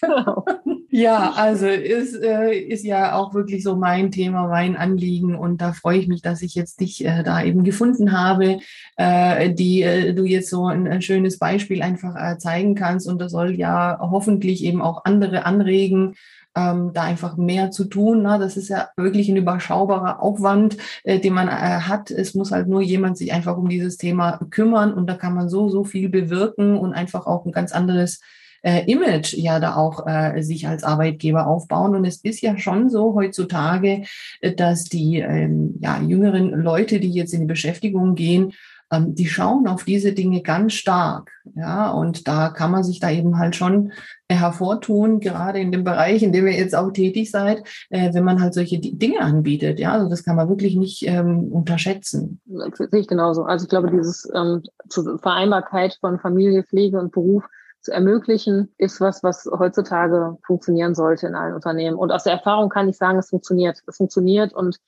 genau. 0.00 0.44
Ja, 0.96 1.32
also 1.32 1.66
ist, 1.66 2.14
äh, 2.22 2.56
ist 2.56 2.84
ja 2.84 3.16
auch 3.16 3.34
wirklich 3.34 3.64
so 3.64 3.74
mein 3.74 4.12
Thema, 4.12 4.46
mein 4.46 4.76
Anliegen 4.76 5.34
und 5.34 5.60
da 5.60 5.72
freue 5.72 5.98
ich 5.98 6.06
mich, 6.06 6.22
dass 6.22 6.40
ich 6.40 6.54
jetzt 6.54 6.78
dich 6.78 7.04
äh, 7.04 7.24
da 7.24 7.42
eben 7.42 7.64
gefunden 7.64 8.16
habe, 8.16 8.60
äh, 8.96 9.52
die 9.52 9.82
äh, 9.82 10.14
du 10.14 10.24
jetzt 10.24 10.50
so 10.50 10.66
ein, 10.66 10.86
ein 10.86 11.02
schönes 11.02 11.40
Beispiel 11.40 11.82
einfach 11.82 12.14
äh, 12.14 12.38
zeigen 12.38 12.76
kannst 12.76 13.08
und 13.08 13.20
das 13.20 13.32
soll 13.32 13.56
ja 13.56 13.98
hoffentlich 14.00 14.62
eben 14.62 14.80
auch 14.80 15.04
andere 15.04 15.46
anregen, 15.46 16.14
ähm, 16.56 16.92
da 16.92 17.02
einfach 17.02 17.36
mehr 17.36 17.70
zu 17.70 17.84
tun. 17.84 18.22
Na, 18.22 18.38
das 18.38 18.56
ist 18.56 18.68
ja 18.68 18.88
wirklich 18.96 19.28
ein 19.28 19.36
überschaubarer 19.36 20.22
Aufwand, 20.22 20.76
äh, 21.02 21.18
den 21.20 21.34
man 21.34 21.48
äh, 21.48 21.50
hat. 21.50 22.10
Es 22.10 22.34
muss 22.34 22.52
halt 22.52 22.68
nur 22.68 22.82
jemand 22.82 23.18
sich 23.18 23.32
einfach 23.32 23.56
um 23.56 23.68
dieses 23.68 23.96
Thema 23.96 24.38
kümmern 24.50 24.92
und 24.94 25.06
da 25.06 25.14
kann 25.14 25.34
man 25.34 25.48
so, 25.48 25.68
so 25.68 25.84
viel 25.84 26.08
bewirken 26.08 26.76
und 26.76 26.92
einfach 26.92 27.26
auch 27.26 27.44
ein 27.44 27.52
ganz 27.52 27.72
anderes 27.72 28.20
äh, 28.64 28.90
Image 28.90 29.34
ja 29.34 29.60
da 29.60 29.76
auch 29.76 30.06
äh, 30.06 30.42
sich 30.42 30.66
als 30.66 30.84
Arbeitgeber 30.84 31.46
aufbauen. 31.46 31.94
Und 31.94 32.04
es 32.04 32.16
ist 32.16 32.40
ja 32.40 32.58
schon 32.58 32.88
so 32.88 33.14
heutzutage, 33.14 34.04
äh, 34.40 34.54
dass 34.54 34.84
die 34.84 35.18
ähm, 35.18 35.76
ja, 35.80 36.00
jüngeren 36.00 36.50
Leute, 36.50 36.98
die 36.98 37.10
jetzt 37.10 37.34
in 37.34 37.40
die 37.40 37.46
Beschäftigung 37.46 38.14
gehen, 38.14 38.52
ähm, 38.92 39.14
die 39.14 39.26
schauen 39.26 39.66
auf 39.66 39.84
diese 39.84 40.12
Dinge 40.12 40.42
ganz 40.42 40.74
stark. 40.74 41.30
Ja, 41.54 41.90
und 41.90 42.26
da 42.26 42.48
kann 42.48 42.70
man 42.70 42.84
sich 42.84 43.00
da 43.00 43.10
eben 43.10 43.38
halt 43.38 43.56
schon 43.56 43.92
hervortun, 44.30 45.20
gerade 45.20 45.58
in 45.60 45.72
dem 45.72 45.84
Bereich, 45.84 46.22
in 46.22 46.32
dem 46.32 46.46
ihr 46.46 46.54
jetzt 46.54 46.74
auch 46.74 46.90
tätig 46.90 47.30
seid, 47.30 47.62
äh, 47.90 48.12
wenn 48.14 48.24
man 48.24 48.40
halt 48.40 48.54
solche 48.54 48.78
Dinge 48.78 49.20
anbietet. 49.20 49.78
Ja, 49.78 49.92
also 49.92 50.08
das 50.08 50.24
kann 50.24 50.36
man 50.36 50.48
wirklich 50.48 50.76
nicht 50.76 51.06
ähm, 51.06 51.52
unterschätzen. 51.52 52.40
Das 52.46 52.78
sehe 52.78 53.00
ich 53.00 53.08
genauso. 53.08 53.44
Also 53.44 53.64
ich 53.64 53.68
glaube, 53.68 53.90
dieses 53.90 54.28
ähm, 54.34 54.62
Vereinbarkeit 54.90 55.98
von 56.00 56.18
Familie, 56.18 56.64
Pflege 56.64 56.98
und 56.98 57.12
Beruf 57.12 57.44
zu 57.80 57.92
ermöglichen, 57.92 58.72
ist 58.78 59.00
was, 59.00 59.22
was 59.22 59.46
heutzutage 59.58 60.38
funktionieren 60.46 60.94
sollte 60.94 61.26
in 61.26 61.34
allen 61.34 61.54
Unternehmen. 61.54 61.96
Und 61.96 62.10
aus 62.10 62.24
der 62.24 62.32
Erfahrung 62.32 62.70
kann 62.70 62.88
ich 62.88 62.96
sagen, 62.96 63.18
es 63.18 63.28
funktioniert. 63.28 63.82
Es 63.86 63.98
funktioniert 63.98 64.54
und 64.54 64.78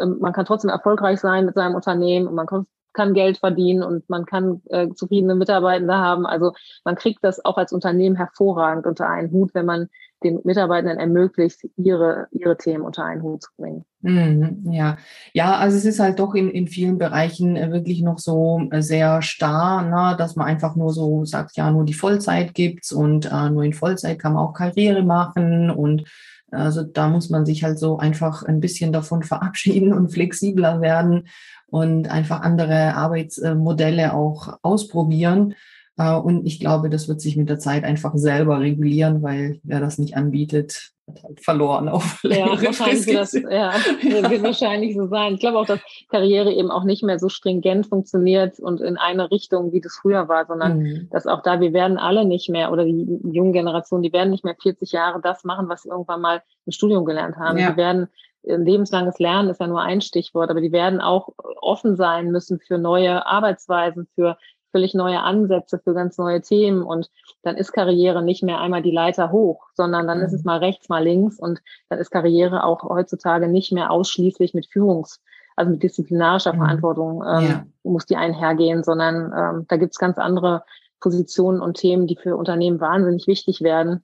ähm, 0.00 0.18
man 0.20 0.32
kann 0.32 0.46
trotzdem 0.46 0.70
erfolgreich 0.70 1.20
sein 1.20 1.46
mit 1.46 1.54
seinem 1.54 1.74
Unternehmen 1.74 2.28
und 2.28 2.34
man 2.34 2.46
kann, 2.46 2.66
kann 2.94 3.12
Geld 3.12 3.38
verdienen 3.38 3.82
und 3.82 4.08
man 4.08 4.24
kann 4.24 4.62
äh, 4.70 4.88
zufriedene 4.94 5.34
Mitarbeitende 5.34 5.94
haben. 5.94 6.26
Also 6.26 6.52
man 6.84 6.94
kriegt 6.94 7.22
das 7.22 7.44
auch 7.44 7.58
als 7.58 7.72
Unternehmen 7.72 8.16
hervorragend 8.16 8.86
unter 8.86 9.08
einen 9.08 9.30
Hut, 9.30 9.54
wenn 9.54 9.66
man 9.66 9.88
den 10.22 10.40
Mitarbeitenden 10.44 10.98
ermöglicht, 10.98 11.60
ihre, 11.76 12.28
ihre 12.30 12.56
Themen 12.56 12.82
unter 12.82 13.04
einen 13.04 13.22
Hut 13.22 13.42
zu 13.42 13.50
bringen. 13.58 13.84
Mhm, 14.00 14.72
ja, 14.72 14.96
ja, 15.32 15.56
also 15.56 15.76
es 15.76 15.84
ist 15.84 16.00
halt 16.00 16.18
doch 16.18 16.34
in, 16.34 16.50
in 16.50 16.66
vielen 16.66 16.98
Bereichen 16.98 17.56
äh, 17.56 17.70
wirklich 17.70 18.02
noch 18.02 18.18
so 18.18 18.66
äh, 18.70 18.80
sehr 18.80 19.22
starr, 19.22 19.82
ne, 19.82 20.16
dass 20.16 20.36
man 20.36 20.46
einfach 20.46 20.76
nur 20.76 20.92
so 20.92 21.24
sagt, 21.24 21.56
ja, 21.56 21.70
nur 21.70 21.84
die 21.84 21.94
Vollzeit 21.94 22.54
gibt's 22.54 22.90
und 22.90 23.26
äh, 23.30 23.50
nur 23.50 23.64
in 23.64 23.74
Vollzeit 23.74 24.18
kann 24.18 24.32
man 24.32 24.44
auch 24.44 24.54
Karriere 24.54 25.02
machen 25.02 25.70
und 25.70 26.04
also 26.50 26.82
da 26.82 27.08
muss 27.08 27.30
man 27.30 27.44
sich 27.44 27.64
halt 27.64 27.78
so 27.78 27.98
einfach 27.98 28.42
ein 28.44 28.60
bisschen 28.60 28.92
davon 28.92 29.22
verabschieden 29.24 29.92
und 29.92 30.12
flexibler 30.12 30.80
werden 30.80 31.28
und 31.74 32.08
einfach 32.08 32.42
andere 32.42 32.94
Arbeitsmodelle 32.94 34.14
auch 34.14 34.58
ausprobieren. 34.62 35.56
Äh, 35.96 36.14
und 36.14 36.46
ich 36.46 36.60
glaube, 36.60 36.88
das 36.88 37.08
wird 37.08 37.20
sich 37.20 37.36
mit 37.36 37.48
der 37.48 37.58
Zeit 37.58 37.82
einfach 37.82 38.12
selber 38.14 38.60
regulieren, 38.60 39.24
weil 39.24 39.58
wer 39.64 39.80
das 39.80 39.98
nicht 39.98 40.16
anbietet, 40.16 40.92
hat 41.08 41.24
halt 41.24 41.40
verloren 41.40 41.88
auf 41.88 42.20
Ja, 42.22 42.46
wahrscheinlich 42.62 43.06
wird 43.08 43.16
das, 43.16 43.32
ja, 43.32 43.74
wird 44.02 44.44
wahrscheinlich 44.44 44.94
so 44.94 45.08
sein. 45.08 45.34
Ich 45.34 45.40
glaube 45.40 45.58
auch, 45.58 45.66
dass 45.66 45.80
Karriere 46.08 46.52
eben 46.52 46.70
auch 46.70 46.84
nicht 46.84 47.02
mehr 47.02 47.18
so 47.18 47.28
stringent 47.28 47.88
funktioniert 47.88 48.60
und 48.60 48.80
in 48.80 48.96
eine 48.96 49.32
Richtung, 49.32 49.72
wie 49.72 49.80
das 49.80 49.98
früher 50.00 50.28
war, 50.28 50.46
sondern 50.46 50.78
mhm. 50.78 51.08
dass 51.10 51.26
auch 51.26 51.42
da, 51.42 51.60
wir 51.60 51.72
werden 51.72 51.98
alle 51.98 52.24
nicht 52.24 52.48
mehr, 52.50 52.70
oder 52.70 52.84
die 52.84 53.18
jungen 53.24 53.52
Generationen, 53.52 54.04
die 54.04 54.12
werden 54.12 54.30
nicht 54.30 54.44
mehr 54.44 54.54
40 54.62 54.92
Jahre 54.92 55.20
das 55.20 55.42
machen, 55.42 55.68
was 55.68 55.82
sie 55.82 55.88
irgendwann 55.88 56.20
mal 56.20 56.40
im 56.66 56.72
Studium 56.72 57.04
gelernt 57.04 57.36
haben. 57.36 57.58
Ja. 57.58 57.72
Die 57.72 57.76
werden 57.76 58.06
lebenslanges 58.46 59.18
Lernen 59.18 59.50
ist 59.50 59.60
ja 59.60 59.66
nur 59.66 59.80
ein 59.80 60.00
Stichwort, 60.00 60.50
aber 60.50 60.60
die 60.60 60.72
werden 60.72 61.00
auch 61.00 61.30
offen 61.60 61.96
sein 61.96 62.30
müssen 62.30 62.60
für 62.60 62.78
neue 62.78 63.26
Arbeitsweisen, 63.26 64.06
für 64.14 64.36
völlig 64.74 64.92
neue 64.92 65.20
Ansätze 65.20 65.78
für 65.78 65.94
ganz 65.94 66.18
neue 66.18 66.40
Themen 66.40 66.82
und 66.82 67.08
dann 67.42 67.56
ist 67.56 67.72
Karriere 67.72 68.22
nicht 68.22 68.42
mehr 68.42 68.60
einmal 68.60 68.82
die 68.82 68.90
Leiter 68.90 69.30
hoch, 69.30 69.68
sondern 69.74 70.08
dann 70.08 70.18
mhm. 70.18 70.24
ist 70.24 70.32
es 70.32 70.42
mal 70.42 70.58
rechts, 70.58 70.88
mal 70.88 71.04
links 71.04 71.38
und 71.38 71.62
dann 71.88 72.00
ist 72.00 72.10
Karriere 72.10 72.64
auch 72.64 72.82
heutzutage 72.82 73.46
nicht 73.46 73.70
mehr 73.70 73.92
ausschließlich 73.92 74.52
mit 74.52 74.66
Führungs, 74.66 75.22
also 75.54 75.70
mit 75.70 75.84
disziplinarischer 75.84 76.54
mhm. 76.54 76.58
Verantwortung 76.58 77.22
ähm, 77.24 77.46
ja. 77.46 77.66
muss 77.84 78.06
die 78.06 78.16
einhergehen, 78.16 78.82
sondern 78.82 79.32
ähm, 79.36 79.64
da 79.68 79.76
gibt's 79.76 79.98
ganz 79.98 80.18
andere 80.18 80.64
Positionen 80.98 81.60
und 81.60 81.76
Themen, 81.76 82.08
die 82.08 82.16
für 82.16 82.36
Unternehmen 82.36 82.80
wahnsinnig 82.80 83.28
wichtig 83.28 83.60
werden. 83.60 84.02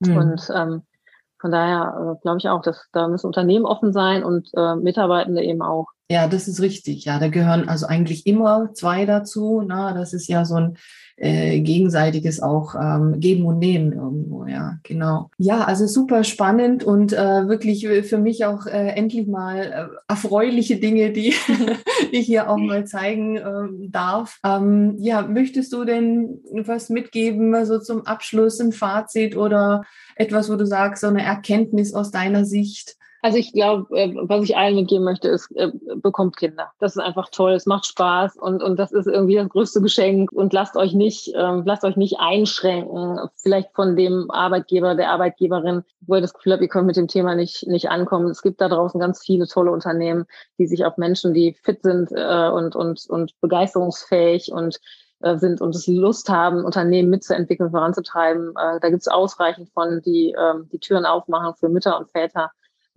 Mhm. 0.00 0.16
Und 0.16 0.52
ähm, 0.52 0.82
von 1.40 1.50
daher 1.50 2.16
äh, 2.16 2.20
glaube 2.22 2.38
ich 2.38 2.48
auch, 2.48 2.62
dass 2.62 2.86
da 2.92 3.08
müssen 3.08 3.26
Unternehmen 3.26 3.64
offen 3.64 3.92
sein 3.92 4.24
und 4.24 4.50
äh, 4.54 4.76
Mitarbeitende 4.76 5.42
eben 5.42 5.62
auch. 5.62 5.86
Ja, 6.10 6.26
das 6.26 6.48
ist 6.48 6.60
richtig. 6.60 7.04
Ja, 7.04 7.20
da 7.20 7.28
gehören 7.28 7.68
also 7.68 7.86
eigentlich 7.86 8.26
immer 8.26 8.74
zwei 8.74 9.06
dazu. 9.06 9.62
Na, 9.64 9.94
das 9.94 10.12
ist 10.12 10.26
ja 10.26 10.44
so 10.44 10.56
ein 10.56 10.76
äh, 11.16 11.60
gegenseitiges 11.60 12.42
auch 12.42 12.74
ähm, 12.74 13.20
Geben 13.20 13.44
und 13.44 13.60
Nehmen 13.60 13.92
irgendwo. 13.92 14.44
Ja, 14.44 14.78
genau. 14.82 15.30
Ja, 15.38 15.62
also 15.62 15.86
super 15.86 16.24
spannend 16.24 16.82
und 16.82 17.12
äh, 17.12 17.46
wirklich 17.46 17.86
für 17.86 18.18
mich 18.18 18.44
auch 18.44 18.66
äh, 18.66 18.88
endlich 18.88 19.28
mal 19.28 19.58
äh, 19.58 19.96
erfreuliche 20.08 20.80
Dinge, 20.80 21.12
die 21.12 21.32
ich 22.10 22.26
hier 22.26 22.50
auch 22.50 22.56
mal 22.56 22.84
zeigen 22.86 23.36
äh, 23.36 23.88
darf. 23.88 24.40
Ähm, 24.44 24.96
ja, 24.98 25.22
möchtest 25.22 25.72
du 25.72 25.84
denn 25.84 26.40
was 26.64 26.88
mitgeben, 26.88 27.52
so 27.52 27.56
also 27.56 27.78
zum 27.78 28.04
Abschluss, 28.04 28.58
ein 28.58 28.72
Fazit 28.72 29.36
oder 29.36 29.82
etwas, 30.16 30.50
wo 30.50 30.56
du 30.56 30.66
sagst, 30.66 31.02
so 31.02 31.06
eine 31.06 31.22
Erkenntnis 31.22 31.94
aus 31.94 32.10
deiner 32.10 32.44
Sicht? 32.44 32.96
Also 33.22 33.36
ich 33.36 33.52
glaube, 33.52 33.94
äh, 33.96 34.14
was 34.22 34.44
ich 34.44 34.56
allen 34.56 34.76
mitgeben 34.76 35.04
möchte, 35.04 35.28
ist, 35.28 35.50
äh, 35.56 35.70
bekommt 35.96 36.36
Kinder. 36.36 36.72
Das 36.78 36.96
ist 36.96 37.02
einfach 37.02 37.28
toll, 37.28 37.52
es 37.52 37.66
macht 37.66 37.86
Spaß 37.86 38.36
und, 38.36 38.62
und 38.62 38.78
das 38.78 38.92
ist 38.92 39.06
irgendwie 39.06 39.34
das 39.34 39.48
größte 39.48 39.82
Geschenk. 39.82 40.32
Und 40.32 40.52
lasst 40.52 40.76
euch 40.76 40.94
nicht, 40.94 41.32
ähm, 41.34 41.62
lasst 41.66 41.84
euch 41.84 41.96
nicht 41.96 42.18
einschränken, 42.18 43.18
vielleicht 43.36 43.72
von 43.74 43.96
dem 43.96 44.30
Arbeitgeber, 44.30 44.94
der 44.94 45.10
Arbeitgeberin, 45.10 45.84
wo 46.00 46.14
ihr 46.14 46.22
das 46.22 46.32
Gefühl 46.32 46.52
habt, 46.52 46.62
ihr 46.62 46.68
könnt 46.68 46.86
mit 46.86 46.96
dem 46.96 47.08
Thema 47.08 47.34
nicht, 47.34 47.66
nicht 47.66 47.90
ankommen. 47.90 48.30
Es 48.30 48.42
gibt 48.42 48.60
da 48.60 48.68
draußen 48.68 48.98
ganz 48.98 49.22
viele 49.22 49.46
tolle 49.46 49.70
Unternehmen, 49.70 50.24
die 50.58 50.66
sich 50.66 50.84
auf 50.86 50.96
Menschen, 50.96 51.34
die 51.34 51.56
fit 51.62 51.82
sind 51.82 52.10
äh, 52.12 52.48
und, 52.48 52.74
und, 52.74 53.04
und 53.08 53.38
begeisterungsfähig 53.40 54.52
und 54.52 54.80
sind 55.22 55.60
und 55.60 55.74
es 55.74 55.86
Lust 55.86 56.30
haben, 56.30 56.64
Unternehmen 56.64 57.10
mitzuentwickeln, 57.10 57.72
voranzutreiben. 57.72 58.54
Da 58.54 58.88
gibt 58.88 59.02
es 59.02 59.06
ausreichend 59.06 59.68
von, 59.68 60.00
die 60.00 60.30
äh, 60.32 60.54
die 60.72 60.78
Türen 60.78 61.04
aufmachen 61.04 61.54
für 61.56 61.68
Mütter 61.68 61.98
und 61.98 62.08
Väter 62.08 62.50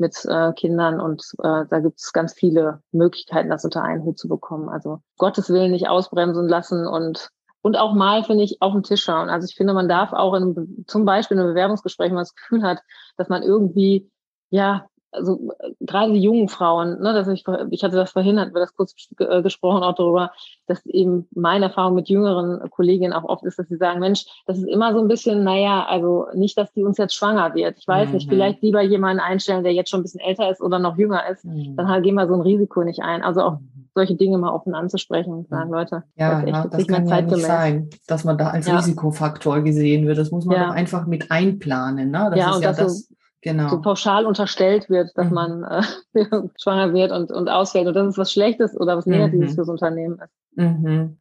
mit 0.03 0.25
äh, 0.25 0.51
Kindern 0.53 0.99
und 0.99 1.23
äh, 1.39 1.65
da 1.69 1.79
gibt 1.79 1.99
es 1.99 2.11
ganz 2.11 2.33
viele 2.33 2.81
Möglichkeiten, 2.91 3.49
das 3.49 3.63
unter 3.63 3.83
einen 3.83 4.03
Hut 4.03 4.19
zu 4.19 4.27
bekommen. 4.27 4.67
Also 4.67 4.99
Gottes 5.17 5.49
Willen 5.49 5.71
nicht 5.71 5.87
ausbremsen 5.87 6.47
lassen 6.47 6.85
und 6.85 7.29
und 7.65 7.77
auch 7.77 7.93
mal, 7.93 8.25
finde 8.25 8.43
ich, 8.43 8.61
auf 8.61 8.73
den 8.73 8.83
Tisch 8.83 9.03
schauen. 9.03 9.29
Also 9.29 9.47
ich 9.47 9.55
finde, 9.55 9.73
man 9.73 9.87
darf 9.87 10.11
auch 10.11 10.33
in, 10.33 10.83
zum 10.85 11.05
Beispiel 11.05 11.37
in 11.37 11.43
einem 11.43 11.53
Bewerbungsgespräch, 11.53 12.07
wenn 12.07 12.15
man 12.15 12.23
das 12.23 12.35
Gefühl 12.35 12.61
hat, 12.61 12.81
dass 13.15 13.29
man 13.29 13.41
irgendwie, 13.41 14.11
ja, 14.49 14.85
also 15.13 15.51
gerade 15.79 16.13
die 16.13 16.21
jungen 16.21 16.49
Frauen, 16.49 16.99
ne, 17.01 17.13
dass 17.13 17.27
ich, 17.27 17.43
ich 17.69 17.83
hatte 17.83 17.95
das 17.95 18.11
vorhin, 18.11 18.39
hatten 18.39 18.53
wir 18.53 18.61
das 18.61 18.75
kurz 18.75 18.95
äh, 19.19 19.41
gesprochen 19.41 19.83
auch 19.83 19.95
darüber, 19.95 20.31
dass 20.67 20.85
eben 20.85 21.27
meine 21.33 21.65
Erfahrung 21.65 21.95
mit 21.95 22.09
jüngeren 22.09 22.69
Kolleginnen 22.69 23.13
auch 23.13 23.23
oft 23.23 23.43
ist, 23.43 23.59
dass 23.59 23.67
sie 23.67 23.77
sagen, 23.77 23.99
Mensch, 23.99 24.25
das 24.45 24.57
ist 24.57 24.67
immer 24.67 24.93
so 24.93 24.99
ein 24.99 25.07
bisschen, 25.07 25.43
naja, 25.43 25.85
also 25.87 26.27
nicht, 26.33 26.57
dass 26.57 26.73
die 26.73 26.83
uns 26.83 26.97
jetzt 26.97 27.15
schwanger 27.15 27.53
wird. 27.53 27.77
Ich 27.77 27.87
weiß 27.87 28.09
mhm. 28.09 28.13
nicht, 28.15 28.29
vielleicht 28.29 28.61
lieber 28.61 28.81
jemanden 28.81 29.21
einstellen, 29.21 29.63
der 29.63 29.73
jetzt 29.73 29.89
schon 29.89 29.99
ein 29.99 30.03
bisschen 30.03 30.21
älter 30.21 30.49
ist 30.49 30.61
oder 30.61 30.79
noch 30.79 30.97
jünger 30.97 31.27
ist, 31.29 31.45
mhm. 31.45 31.75
dann 31.75 31.87
halt 31.87 32.03
gehen 32.03 32.15
wir 32.15 32.27
so 32.27 32.33
ein 32.33 32.41
Risiko 32.41 32.83
nicht 32.83 33.01
ein. 33.01 33.23
Also 33.23 33.41
auch 33.41 33.59
mhm. 33.59 33.87
solche 33.93 34.15
Dinge 34.15 34.37
mal 34.37 34.51
offen 34.51 34.73
anzusprechen 34.73 35.33
und 35.33 35.49
sagen, 35.49 35.69
Leute, 35.69 36.03
ja, 36.15 36.41
das, 36.41 36.43
ist 36.43 36.47
echt, 36.47 36.55
das, 36.55 36.71
das 36.71 36.87
kann 36.87 37.07
ja 37.07 37.21
nicht 37.21 37.45
sein, 37.45 37.89
dass 38.07 38.23
man 38.23 38.37
da 38.37 38.49
als 38.49 38.67
ja. 38.67 38.77
Risikofaktor 38.77 39.61
gesehen 39.61 40.07
wird. 40.07 40.17
Das 40.17 40.31
muss 40.31 40.45
man 40.45 40.57
ja. 40.57 40.67
doch 40.67 40.73
einfach 40.73 41.05
mit 41.05 41.31
einplanen. 41.31 42.11
Ne? 42.11 42.27
Das 42.31 42.39
ja, 42.39 42.49
ist 42.49 42.55
und 42.55 42.61
ja 42.63 42.73
das, 42.73 43.12
genau. 43.43 43.69
so 43.69 43.81
pauschal 43.81 44.25
unterstellt 44.25 44.89
wird, 44.89 45.11
dass 45.15 45.27
mhm. 45.27 45.33
man 45.33 45.63
äh, 45.63 45.83
schwanger 46.61 46.93
wird 46.93 47.11
und, 47.11 47.31
und 47.31 47.49
ausfällt 47.49 47.87
und 47.87 47.93
das 47.93 48.07
ist 48.07 48.17
was 48.17 48.31
Schlechtes 48.31 48.75
oder 48.75 48.97
was 48.97 49.05
Negatives 49.05 49.51
mhm. 49.51 49.55
fürs 49.55 49.69
Unternehmen 49.69 50.19
ist. 50.19 50.33
Mhm. 50.55 51.17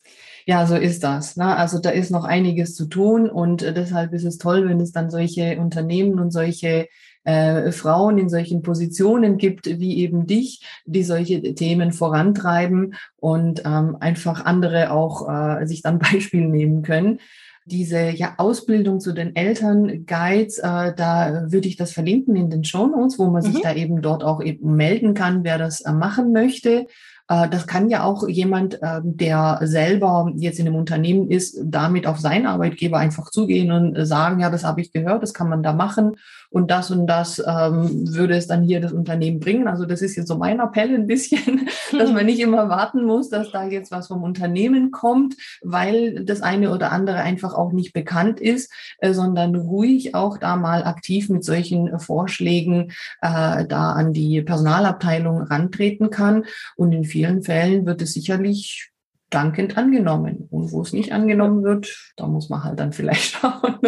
Ja, 0.47 0.67
so 0.67 0.75
ist 0.75 1.05
das. 1.05 1.37
Ne? 1.37 1.57
Also 1.57 1.79
da 1.79 1.91
ist 1.91 2.11
noch 2.11 2.25
einiges 2.25 2.75
zu 2.75 2.87
tun 2.87 3.29
und 3.29 3.63
äh, 3.63 3.73
deshalb 3.73 4.13
ist 4.13 4.25
es 4.25 4.39
toll, 4.39 4.69
wenn 4.69 4.81
es 4.81 4.93
dann 4.93 5.11
solche 5.11 5.59
Unternehmen 5.59 6.19
und 6.19 6.33
solche 6.33 6.89
äh, 7.25 7.71
Frauen 7.71 8.19
in 8.19 8.29
solchen 8.29 8.63
Positionen 8.63 9.39
gibt 9.39 9.67
wie 9.67 9.99
eben 9.99 10.27
dich, 10.27 10.65
die 10.85 11.05
solche 11.05 11.55
Themen 11.55 11.93
vorantreiben 11.93 12.95
und 13.17 13.63
ähm, 13.65 13.97
einfach 14.01 14.45
andere 14.45 14.91
auch 14.91 15.29
äh, 15.29 15.67
sich 15.67 15.83
dann 15.83 15.99
Beispiel 16.01 16.49
nehmen 16.49 16.83
können 16.83 17.21
diese 17.65 18.11
ja, 18.11 18.35
Ausbildung 18.39 19.01
zu 19.01 19.13
den 19.13 19.37
Elternguides, 19.37 20.59
äh, 20.59 20.95
da 20.95 21.45
würde 21.49 21.69
ich 21.69 21.77
das 21.77 21.93
verlinken 21.93 22.35
in 22.37 22.51
den 22.51 22.65
Show 22.65 22.87
Notes, 22.87 23.19
wo 23.19 23.27
man 23.27 23.43
mhm. 23.43 23.53
sich 23.53 23.63
da 23.63 23.75
eben 23.75 24.03
dort 24.03 24.25
auch 24.25 24.43
eben 24.43 24.75
melden 24.75 25.15
kann, 25.15 25.45
wer 25.45 25.59
das 25.59 25.81
äh, 25.83 25.93
machen 25.93 26.33
möchte. 26.33 26.87
Äh, 27.29 27.49
das 27.49 27.67
kann 27.67 27.89
ja 27.89 28.05
auch 28.05 28.29
jemand, 28.29 28.81
ähm, 28.83 29.17
der 29.17 29.61
selber 29.63 30.33
jetzt 30.37 30.59
in 30.59 30.67
einem 30.67 30.77
Unternehmen 30.77 31.31
ist, 31.31 31.59
damit 31.65 32.07
auf 32.07 32.19
seinen 32.19 32.47
Arbeitgeber 32.47 32.99
einfach 32.99 33.31
zugehen 33.31 33.71
und 33.71 34.07
sagen, 34.07 34.41
ja, 34.41 34.51
das 34.51 34.65
habe 34.65 34.81
ich 34.81 34.93
gehört, 34.93 35.23
das 35.23 35.35
kann 35.35 35.49
man 35.49 35.63
da 35.63 35.73
machen 35.73 36.17
und 36.53 36.71
das 36.71 36.91
und 36.91 37.07
das 37.07 37.43
ähm, 37.45 38.15
würde 38.15 38.37
es 38.37 38.47
dann 38.47 38.63
hier 38.63 38.81
das 38.81 38.93
Unternehmen 38.93 39.41
bringen. 39.41 39.67
Also 39.67 39.87
das 39.87 40.03
ist 40.03 40.17
jetzt 40.17 40.29
so 40.29 40.37
mein 40.37 40.61
Appell 40.61 40.95
ein 40.95 41.07
bisschen, 41.07 41.69
dass 41.99 42.13
man 42.13 42.27
nicht 42.27 42.41
immer 42.41 42.69
warten 42.69 43.05
muss, 43.05 43.31
dass 43.31 43.51
da 43.51 43.65
jetzt 43.65 43.91
was 43.91 44.09
vom 44.09 44.23
Unternehmen 44.23 44.91
kommt, 44.91 45.35
weil 45.63 46.25
das 46.25 46.43
eine 46.43 46.71
oder 46.73 46.93
andere 46.93 47.17
einfach 47.17 47.55
auch 47.55 47.73
nicht 47.73 47.93
bekannt 47.93 48.39
ist, 48.39 48.71
äh, 48.99 49.15
sondern 49.15 49.57
ruhig 49.57 50.15
auch 50.15 50.37
da 50.39 50.57
mal 50.57 50.85
aktiv 50.85 51.31
mit 51.31 51.43
solchen 51.43 51.99
Vorschlägen 51.99 52.93
äh, 53.23 53.67
da 53.67 53.93
an 53.93 54.13
die 54.13 54.43
Personalabteilung 54.43 55.43
rantreten 55.43 56.11
kann. 56.11 56.45
Und 56.77 56.93
in 56.93 57.05
vielen 57.05 57.43
Fällen 57.43 57.87
wird 57.87 58.03
es 58.03 58.13
sicherlich 58.13 58.92
dankend 59.35 59.77
angenommen. 59.77 60.49
Und 60.51 60.73
wo 60.73 60.83
es 60.83 60.93
nicht 60.93 61.13
angenommen 61.13 61.65
wird, 61.65 62.13
da 62.17 62.27
muss 62.27 62.49
man 62.49 62.65
halt 62.65 62.79
dann 62.79 62.93
vielleicht 62.93 63.33
schauen. 63.41 63.79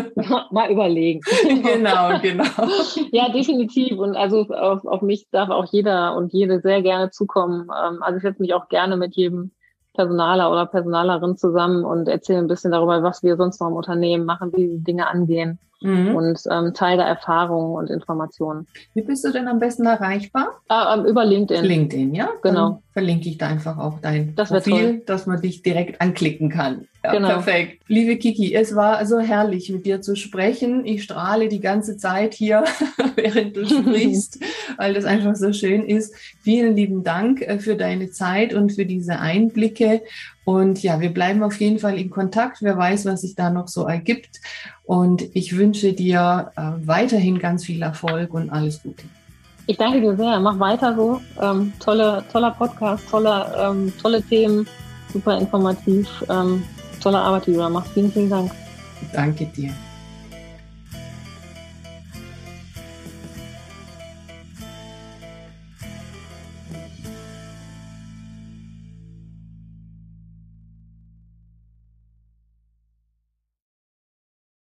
Mal 0.51 0.71
überlegen. 0.71 1.21
genau, 1.63 2.19
genau. 2.21 2.45
Ja, 3.13 3.29
definitiv. 3.31 3.99
Und 3.99 4.17
also 4.17 4.49
auf, 4.49 4.85
auf 4.85 5.03
mich 5.03 5.29
darf 5.31 5.51
auch 5.51 5.67
jeder 5.73 6.17
und 6.17 6.33
jede 6.33 6.61
sehr 6.61 6.83
gerne 6.83 7.11
zukommen. 7.11 7.63
Ähm, 7.63 8.03
also 8.03 8.17
ich 8.17 8.23
setze 8.23 8.43
mich 8.43 8.55
auch 8.55 8.69
gerne 8.69 8.97
mit 8.97 9.17
jedem 9.17 9.53
Personaler 9.95 10.51
oder 10.51 10.67
Personalerin 10.67 11.37
zusammen 11.37 11.85
und 11.85 12.09
erzähle 12.09 12.41
ein 12.41 12.49
bisschen 12.49 12.73
darüber, 12.73 13.03
was 13.03 13.23
wir 13.23 13.37
sonst 13.37 13.61
noch 13.61 13.69
im 13.69 13.75
Unternehmen 13.75 14.25
machen, 14.25 14.53
wie 14.55 14.69
die 14.69 14.85
Dinge 14.85 15.07
angehen 15.07 15.59
mhm. 15.81 16.15
und 16.17 16.41
ähm, 16.51 16.75
Teil 16.75 16.97
der 16.97 17.07
Erfahrungen 17.07 17.77
und 17.77 17.91
Informationen. 17.91 18.67
Wie 18.95 19.03
bist 19.03 19.25
du 19.25 19.31
denn 19.31 19.47
am 19.47 19.61
besten 19.61 19.87
erreichbar? 19.87 20.61
Ah, 20.69 20.97
ähm, 20.97 21.07
über 21.07 21.25
LinkedIn. 21.25 21.65
LinkedIn, 21.65 22.15
ja? 22.15 22.29
Genau. 22.43 22.71
Dann 22.71 22.79
verlinke 22.93 23.29
ich 23.29 23.39
da 23.39 23.47
einfach 23.47 23.79
auch 23.79 24.01
dein 24.01 24.35
das 24.35 24.49
Profil, 24.49 24.73
toll. 24.73 25.03
dass 25.07 25.27
man 25.27 25.41
dich 25.41 25.63
direkt 25.63 26.01
anklicken 26.01 26.49
kann. 26.49 26.89
Ja, 27.05 27.13
genau. 27.13 27.29
Perfekt. 27.29 27.83
Liebe 27.87 28.17
Kiki, 28.17 28.55
es 28.55 28.75
war 28.75 29.05
so 29.05 29.21
herrlich, 29.21 29.69
mit 29.69 29.85
dir 29.85 30.01
zu 30.01 30.17
sprechen. 30.17 30.87
Ich 30.87 31.03
strahle 31.03 31.51
die 31.51 31.61
ganze 31.61 31.99
Zeit 31.99 32.33
hier, 32.33 32.65
während 33.15 33.55
du 33.55 33.67
sprichst, 33.69 34.41
weil 34.79 34.95
das 34.95 35.05
einfach 35.05 35.37
so 35.37 35.53
schön 35.53 35.85
ist. 35.85 36.15
Vielen 36.41 36.75
lieben 36.75 37.05
Dank 37.05 37.43
äh, 37.43 37.59
für 37.59 37.77
deine 37.77 38.11
Zeit 38.11 38.55
und 38.55 38.73
für 38.73 38.87
diese 38.87 39.19
Einblicke. 39.19 40.01
Und 40.45 40.83
ja, 40.83 40.99
wir 40.99 41.13
bleiben 41.13 41.43
auf 41.43 41.61
jeden 41.61 41.79
Fall 41.79 41.99
in 41.99 42.09
Kontakt. 42.09 42.63
Wer 42.63 42.79
weiß, 42.79 43.05
was 43.05 43.21
sich 43.21 43.35
da 43.35 43.51
noch 43.51 43.69
so 43.69 43.85
ergibt. 43.87 44.41
Und 44.85 45.23
ich 45.35 45.59
wünsche 45.59 45.93
dir 45.93 46.53
äh, 46.57 46.87
weiterhin 46.87 47.39
ganz 47.39 47.67
viel 47.67 47.83
Erfolg 47.83 48.33
und 48.33 48.49
alles 48.49 48.83
Gute. 48.83 49.05
Ich 49.67 49.77
danke 49.77 50.01
dir 50.01 50.17
sehr. 50.17 50.41
Mach 50.41 50.59
weiter 50.59 50.97
so. 50.97 51.21
Ähm, 51.39 51.75
tolle, 51.81 52.25
toller 52.33 52.53
Podcast, 52.53 53.07
tolle, 53.11 53.55
ähm, 53.59 53.93
tolle 54.01 54.23
Themen, 54.23 54.67
super 55.13 55.37
informativ. 55.37 56.09
Ähm, 56.31 56.65
tolle 57.05 57.19
Arbeit, 57.19 57.47
die 57.47 57.53
du 57.53 57.59
da 57.59 57.69
machst. 57.69 57.93
Vielen, 57.93 58.11
vielen 58.11 58.31
Dank. 58.31 58.51
Danke 59.13 59.47
dir. 59.47 59.73